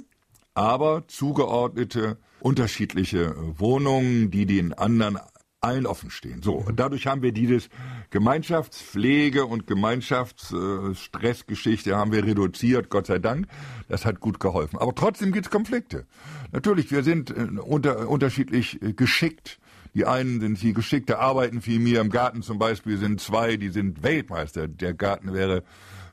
[0.54, 5.18] aber zugeordnete, unterschiedliche Wohnungen, die den anderen
[5.66, 6.42] allen offen stehen.
[6.42, 7.68] So, und dadurch haben wir dieses
[8.10, 13.48] Gemeinschaftspflege und Gemeinschaftsstressgeschichte haben wir reduziert, Gott sei Dank.
[13.88, 14.78] Das hat gut geholfen.
[14.78, 16.06] Aber trotzdem gibt es Konflikte.
[16.52, 19.58] Natürlich, wir sind äh, unter, unterschiedlich äh, geschickt.
[19.94, 22.02] Die einen sind viel geschickter, arbeiten viel mehr.
[22.02, 24.68] Im Garten zum Beispiel sind zwei, die sind Weltmeister.
[24.68, 25.64] Der Garten wäre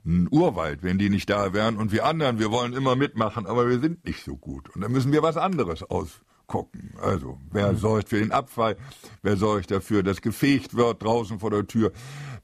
[0.05, 1.77] ein Urwald, wenn die nicht da wären.
[1.77, 4.73] Und wir anderen, wir wollen immer mitmachen, aber wir sind nicht so gut.
[4.73, 6.93] Und dann müssen wir was anderes aus gucken.
[7.01, 7.77] Also, wer mhm.
[7.77, 8.77] sorgt für den Abfall?
[9.21, 11.91] Wer sorgt dafür, dass gefegt wird draußen vor der Tür?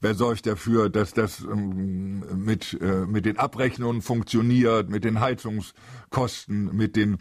[0.00, 6.74] Wer sorgt dafür, dass das ähm, mit, äh, mit den Abrechnungen funktioniert, mit den Heizungskosten,
[6.74, 7.18] mit den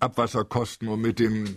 [0.00, 1.50] Abwasserkosten und mit den, äh,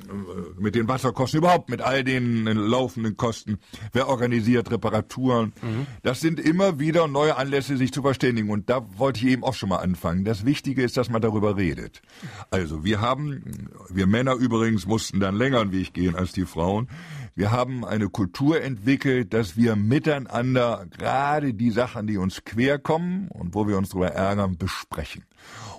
[0.57, 3.59] mit den Wasserkosten, überhaupt mit all den laufenden Kosten.
[3.93, 5.53] Wer organisiert Reparaturen?
[5.61, 5.87] Mhm.
[6.03, 8.49] Das sind immer wieder neue Anlässe, sich zu verständigen.
[8.49, 10.25] Und da wollte ich eben auch schon mal anfangen.
[10.25, 12.01] Das Wichtige ist, dass man darüber redet.
[12.49, 16.87] Also wir haben, wir Männer übrigens mussten dann länger einen Weg gehen als die Frauen.
[17.35, 23.29] Wir haben eine Kultur entwickelt, dass wir miteinander gerade die Sachen, die uns quer kommen
[23.29, 25.23] und wo wir uns darüber ärgern, besprechen.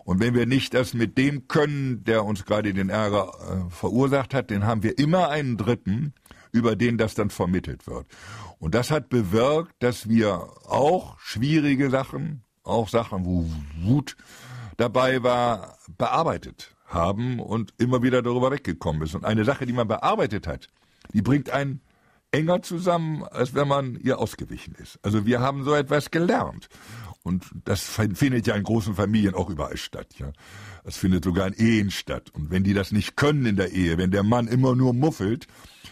[0.04, 3.32] Und wenn wir nicht das mit dem können, der uns gerade den Ärger
[3.68, 6.14] äh, verursacht hat, dann haben wir immer einen Dritten,
[6.52, 8.06] über den das dann vermittelt wird.
[8.58, 13.46] Und das hat bewirkt, dass wir auch schwierige Sachen, auch Sachen, wo
[13.80, 14.16] Wut
[14.76, 19.14] dabei war, bearbeitet haben und immer wieder darüber weggekommen ist.
[19.14, 20.68] Und eine Sache, die man bearbeitet hat,
[21.12, 21.80] die bringt einen
[22.32, 24.98] enger zusammen, als wenn man ihr ausgewichen ist.
[25.02, 26.68] Also wir haben so etwas gelernt.
[27.22, 30.32] Und das findet ja in großen Familien auch überall statt, ja.
[30.84, 32.30] Das findet sogar in Ehen statt.
[32.32, 35.46] Und wenn die das nicht können in der Ehe, wenn der Mann immer nur muffelt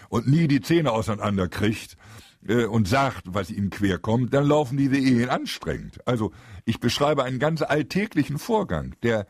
[0.09, 1.99] und nie die Zähne auseinander kriegt,
[2.47, 6.07] äh, und sagt, was ihm quer kommt, dann laufen diese Ehen anstrengend.
[6.07, 6.33] Also
[6.64, 9.26] ich beschreibe einen ganz alltäglichen Vorgang, der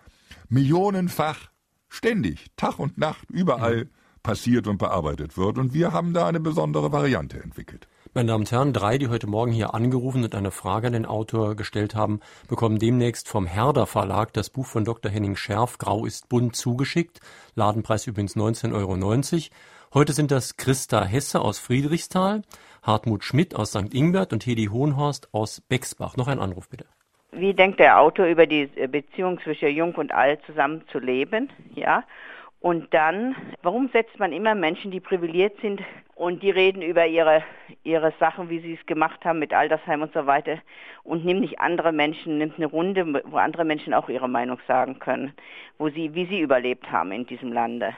[0.48, 1.50] millionenfach
[1.88, 3.90] ständig, Tag und Nacht, überall mhm.
[4.22, 5.58] passiert und bearbeitet wird.
[5.58, 7.88] Und wir haben da eine besondere Variante entwickelt.
[8.14, 11.04] Meine Damen und Herren, drei, die heute Morgen hier angerufen und eine Frage an den
[11.04, 15.10] Autor gestellt haben, bekommen demnächst vom Herder Verlag das Buch von Dr.
[15.10, 17.20] Henning Scherf, Grau ist bunt, zugeschickt.
[17.54, 19.52] Ladenpreis übrigens 19,90 Euro.
[19.94, 22.42] Heute sind das Christa Hesse aus Friedrichsthal,
[22.82, 23.92] Hartmut Schmidt aus St.
[23.92, 26.16] Ingbert und Hedi Hohenhorst aus Bexbach.
[26.16, 26.86] Noch ein Anruf bitte.
[27.32, 31.50] Wie denkt der Autor über die Beziehung zwischen Jung und Alt zusammen zu leben?
[31.74, 32.04] Ja.
[32.60, 35.80] Und dann, warum setzt man immer Menschen, die privilegiert sind,
[36.18, 37.44] und die reden über ihre,
[37.84, 40.58] ihre Sachen, wie sie es gemacht haben mit Altersheim und so weiter
[41.04, 44.98] und nimmt nicht andere Menschen, nimmt eine Runde, wo andere Menschen auch ihre Meinung sagen
[44.98, 45.32] können,
[45.78, 47.94] wo sie, wie sie überlebt haben in diesem Lande.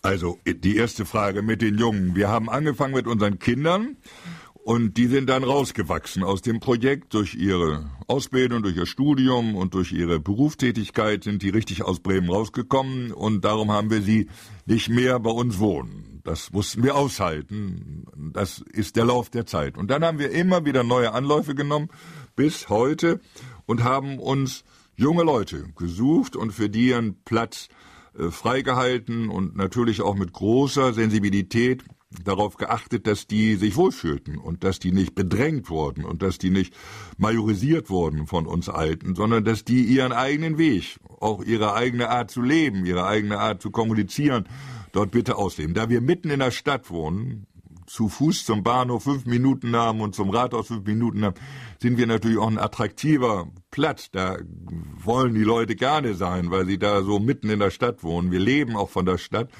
[0.00, 2.14] Also die erste Frage mit den Jungen.
[2.14, 3.96] Wir haben angefangen mit unseren Kindern
[4.64, 9.74] und die sind dann rausgewachsen aus dem Projekt durch ihre Ausbildung, durch ihr Studium und
[9.74, 14.28] durch ihre Berufstätigkeit sind die richtig aus Bremen rausgekommen und darum haben wir sie
[14.64, 16.22] nicht mehr bei uns wohnen.
[16.24, 18.06] Das mussten wir aushalten.
[18.32, 19.76] Das ist der Lauf der Zeit.
[19.76, 21.90] Und dann haben wir immer wieder neue Anläufe genommen
[22.34, 23.20] bis heute
[23.66, 24.64] und haben uns
[24.96, 27.68] junge Leute gesucht und für die einen Platz
[28.18, 31.84] äh, freigehalten und natürlich auch mit großer Sensibilität
[32.22, 36.50] darauf geachtet, dass die sich wohlfühlten und dass die nicht bedrängt wurden und dass die
[36.50, 36.74] nicht
[37.18, 42.30] majorisiert wurden von uns Alten, sondern dass die ihren eigenen Weg, auch ihre eigene Art
[42.30, 44.48] zu leben, ihre eigene Art zu kommunizieren,
[44.92, 45.74] dort bitte ausleben.
[45.74, 47.46] Da wir mitten in der Stadt wohnen,
[47.86, 51.34] zu Fuß zum Bahnhof fünf Minuten haben und zum Rathaus fünf Minuten haben,
[51.80, 54.10] sind wir natürlich auch ein attraktiver Platz.
[54.10, 54.38] Da
[55.02, 58.30] wollen die Leute gerne sein, weil sie da so mitten in der Stadt wohnen.
[58.30, 59.50] Wir leben auch von der Stadt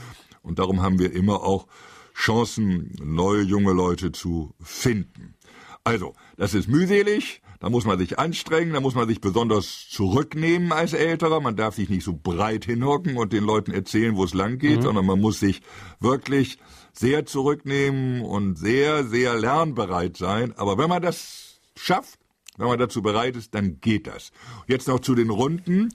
[0.42, 1.66] und darum haben wir immer auch
[2.14, 5.34] Chancen, neue junge Leute zu finden.
[5.82, 10.72] Also, das ist mühselig, da muss man sich anstrengen, da muss man sich besonders zurücknehmen
[10.72, 11.40] als Älterer.
[11.40, 14.78] Man darf sich nicht so breit hinhocken und den Leuten erzählen, wo es lang geht,
[14.78, 14.82] mhm.
[14.82, 15.62] sondern man muss sich
[16.00, 16.58] wirklich
[16.92, 20.52] sehr zurücknehmen und sehr, sehr lernbereit sein.
[20.56, 22.18] Aber wenn man das schafft,
[22.56, 24.30] wenn man dazu bereit ist, dann geht das.
[24.66, 25.88] Jetzt noch zu den Runden.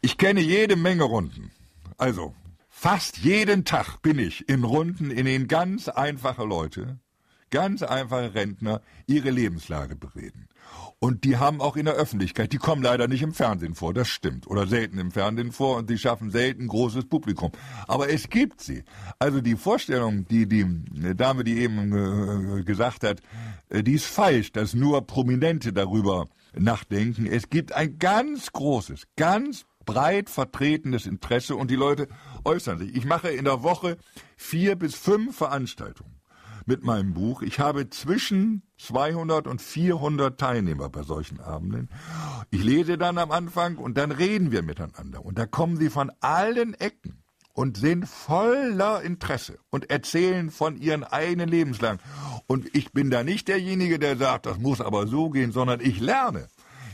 [0.00, 1.50] Ich kenne jede Menge Runden.
[1.96, 2.34] Also,
[2.80, 7.00] fast jeden Tag bin ich in Runden, in denen ganz einfache Leute,
[7.50, 10.46] ganz einfache Rentner ihre Lebenslage bereden.
[11.00, 14.06] Und die haben auch in der Öffentlichkeit, die kommen leider nicht im Fernsehen vor, das
[14.06, 17.50] stimmt, oder selten im Fernsehen vor und die schaffen selten großes Publikum.
[17.88, 18.84] Aber es gibt sie.
[19.18, 20.64] Also die Vorstellung, die die
[21.16, 23.20] Dame, die eben äh, gesagt hat,
[23.70, 27.26] äh, die ist falsch, dass nur Prominente darüber nachdenken.
[27.26, 32.08] Es gibt ein ganz großes, ganz breit vertretenes Interesse und die Leute
[32.48, 32.96] äußern sich.
[32.96, 33.98] Ich mache in der Woche
[34.36, 36.18] vier bis fünf Veranstaltungen
[36.64, 37.42] mit meinem Buch.
[37.42, 41.90] Ich habe zwischen 200 und 400 Teilnehmer bei solchen Abenden.
[42.50, 45.24] Ich lese dann am Anfang und dann reden wir miteinander.
[45.24, 47.22] Und da kommen sie von allen Ecken
[47.52, 52.00] und sind voller Interesse und erzählen von ihren eigenen Lebenslagen.
[52.46, 56.00] Und ich bin da nicht derjenige, der sagt, das muss aber so gehen, sondern ich
[56.00, 56.48] lerne.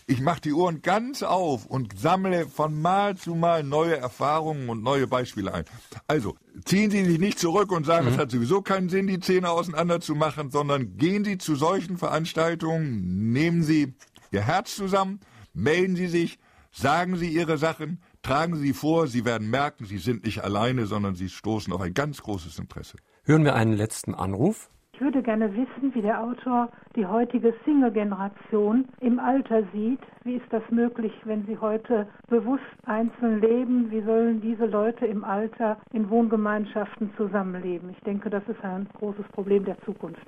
[0.06, 4.82] Ich mache die Ohren ganz auf und sammle von Mal zu Mal neue Erfahrungen und
[4.82, 5.64] neue Beispiele ein.
[6.06, 6.36] Also
[6.66, 8.12] ziehen Sie sich nicht zurück und sagen, mhm.
[8.12, 11.96] es hat sowieso keinen Sinn, die Zähne auseinander zu machen, sondern gehen Sie zu solchen
[11.96, 13.94] Veranstaltungen, nehmen Sie
[14.30, 15.20] Ihr Herz zusammen,
[15.54, 16.38] melden Sie sich,
[16.70, 21.14] sagen Sie Ihre Sachen, tragen Sie vor, Sie werden merken, Sie sind nicht alleine, sondern
[21.14, 22.98] Sie stoßen auf ein ganz großes Interesse.
[23.22, 24.68] Hören wir einen letzten Anruf.
[24.94, 29.98] Ich würde gerne wissen, wie der Autor die heutige Single-Generation im Alter sieht.
[30.22, 33.90] Wie ist das möglich, wenn sie heute bewusst einzeln leben?
[33.90, 37.90] Wie sollen diese Leute im Alter in Wohngemeinschaften zusammenleben?
[37.90, 40.24] Ich denke, das ist ein großes Problem der Zukunft.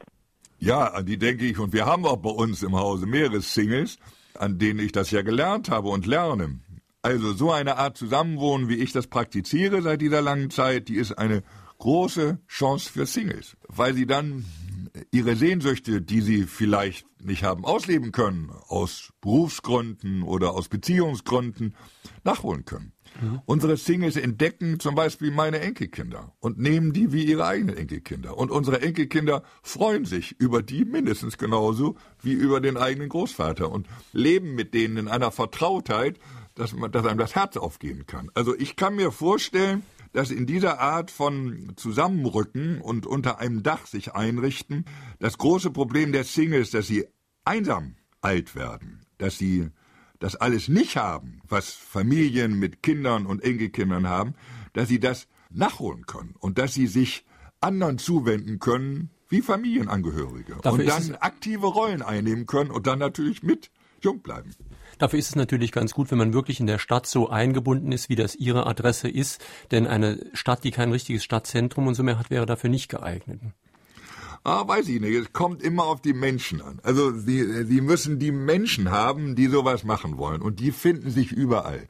[0.58, 1.60] Ja, an die denke ich.
[1.60, 3.98] Und wir haben auch bei uns im Hause mehrere Singles,
[4.36, 6.58] an denen ich das ja gelernt habe und lerne.
[7.02, 11.12] Also so eine Art Zusammenwohnen, wie ich das praktiziere seit dieser langen Zeit, die ist
[11.12, 11.44] eine
[11.78, 14.44] große Chance für Singles, weil sie dann
[15.10, 21.74] ihre Sehnsüchte, die sie vielleicht nicht haben ausleben können, aus Berufsgründen oder aus Beziehungsgründen,
[22.24, 22.92] nachholen können.
[23.20, 23.40] Mhm.
[23.46, 28.36] Unsere Singles entdecken zum Beispiel meine Enkelkinder und nehmen die wie ihre eigenen Enkelkinder.
[28.36, 33.86] Und unsere Enkelkinder freuen sich über die mindestens genauso wie über den eigenen Großvater und
[34.12, 36.18] leben mit denen in einer Vertrautheit,
[36.54, 38.30] dass, man, dass einem das Herz aufgehen kann.
[38.34, 39.82] Also ich kann mir vorstellen,
[40.12, 44.84] dass in dieser Art von Zusammenrücken und unter einem Dach sich einrichten
[45.18, 47.06] das große Problem der Singles, dass sie
[47.44, 49.68] einsam alt werden, dass sie
[50.18, 54.34] das alles nicht haben, was Familien mit Kindern und Enkelkindern haben,
[54.72, 57.24] dass sie das nachholen können und dass sie sich
[57.60, 63.42] anderen zuwenden können wie Familienangehörige Dafür und dann aktive Rollen einnehmen können und dann natürlich
[63.42, 64.54] mit jung bleiben.
[64.98, 68.08] Dafür ist es natürlich ganz gut, wenn man wirklich in der Stadt so eingebunden ist,
[68.08, 69.44] wie das Ihre Adresse ist.
[69.70, 73.40] Denn eine Stadt, die kein richtiges Stadtzentrum und so mehr hat, wäre dafür nicht geeignet.
[74.42, 75.14] Ah, weiß ich nicht.
[75.14, 76.78] Es kommt immer auf die Menschen an.
[76.84, 80.40] Also sie, sie müssen die Menschen haben, die sowas machen wollen.
[80.40, 81.88] Und die finden sich überall.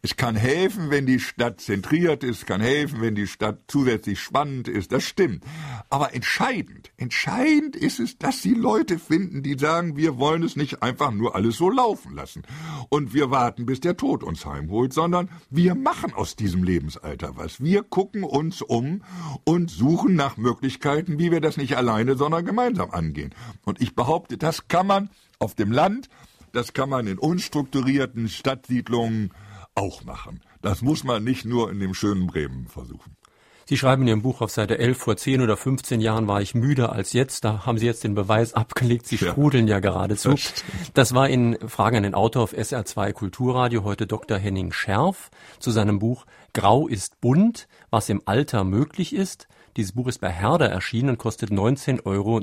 [0.00, 4.68] Es kann helfen, wenn die Stadt zentriert ist, kann helfen, wenn die Stadt zusätzlich spannend
[4.68, 5.44] ist, das stimmt.
[5.90, 10.82] Aber entscheidend, entscheidend ist es, dass sie Leute finden, die sagen, wir wollen es nicht
[10.82, 12.42] einfach nur alles so laufen lassen
[12.90, 17.60] und wir warten, bis der Tod uns heimholt, sondern wir machen aus diesem Lebensalter was.
[17.60, 19.02] Wir gucken uns um
[19.44, 23.34] und suchen nach Möglichkeiten, wie wir das nicht alleine, sondern gemeinsam angehen.
[23.64, 26.08] Und ich behaupte, das kann man auf dem Land,
[26.52, 29.32] das kann man in unstrukturierten Stadtsiedlungen,
[29.78, 30.40] auch machen.
[30.62, 33.16] Das muss man nicht nur in dem schönen Bremen versuchen.
[33.68, 36.54] Sie schreiben in Ihrem Buch auf Seite 11, vor 10 oder 15 Jahren war ich
[36.54, 37.44] müder als jetzt.
[37.44, 39.06] Da haben Sie jetzt den Beweis abgelegt.
[39.06, 39.30] Sie ja.
[39.30, 40.30] sprudeln ja geradezu.
[40.30, 40.54] Das,
[40.94, 44.38] das war in Frage an den Autor auf SR2 Kulturradio, heute Dr.
[44.38, 46.24] Henning Scherf, zu seinem Buch
[46.54, 49.48] Grau ist bunt, was im Alter möglich ist.
[49.76, 52.40] Dieses Buch ist bei Herder erschienen und kostet 19,90 Euro.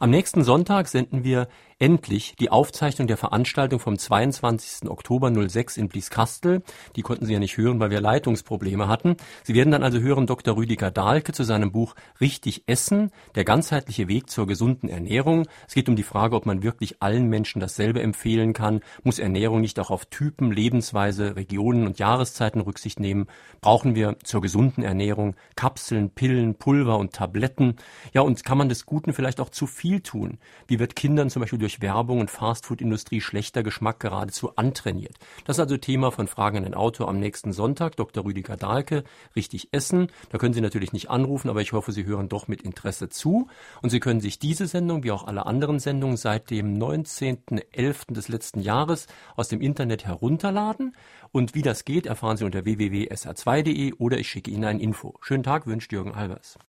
[0.00, 1.46] Am nächsten Sonntag senden wir
[1.80, 4.88] endlich die Aufzeichnung der Veranstaltung vom 22.
[4.88, 6.62] Oktober 06 in Blieskastel.
[6.94, 9.16] Die konnten Sie ja nicht hören, weil wir Leitungsprobleme hatten.
[9.42, 10.56] Sie werden dann also hören Dr.
[10.56, 15.46] Rüdiger Dahlke zu seinem Buch Richtig Essen, der ganzheitliche Weg zur gesunden Ernährung.
[15.66, 18.80] Es geht um die Frage, ob man wirklich allen Menschen dasselbe empfehlen kann.
[19.02, 23.26] Muss Ernährung nicht auch auf Typen, Lebensweise, Regionen und Jahreszeiten Rücksicht nehmen?
[23.62, 27.76] Brauchen wir zur gesunden Ernährung Kapseln, Pillen, Pulver und Tabletten?
[28.12, 30.38] Ja, und kann man des Guten vielleicht auch zu viel tun?
[30.66, 35.14] Wie wird Kindern zum Beispiel durch durch Werbung und Fastfood-Industrie schlechter Geschmack geradezu antrainiert.
[35.44, 37.94] Das ist also Thema von Fragen an den Autor am nächsten Sonntag.
[37.94, 38.24] Dr.
[38.24, 39.04] Rüdiger Dahlke,
[39.36, 40.08] richtig essen.
[40.30, 43.46] Da können Sie natürlich nicht anrufen, aber ich hoffe, Sie hören doch mit Interesse zu.
[43.82, 48.14] Und Sie können sich diese Sendung, wie auch alle anderen Sendungen, seit dem 19.11.
[48.14, 49.06] des letzten Jahres
[49.36, 50.96] aus dem Internet herunterladen.
[51.30, 55.14] Und wie das geht, erfahren Sie unter www.sr2.de oder ich schicke Ihnen ein Info.
[55.20, 56.58] Schönen Tag wünscht Jürgen Albers.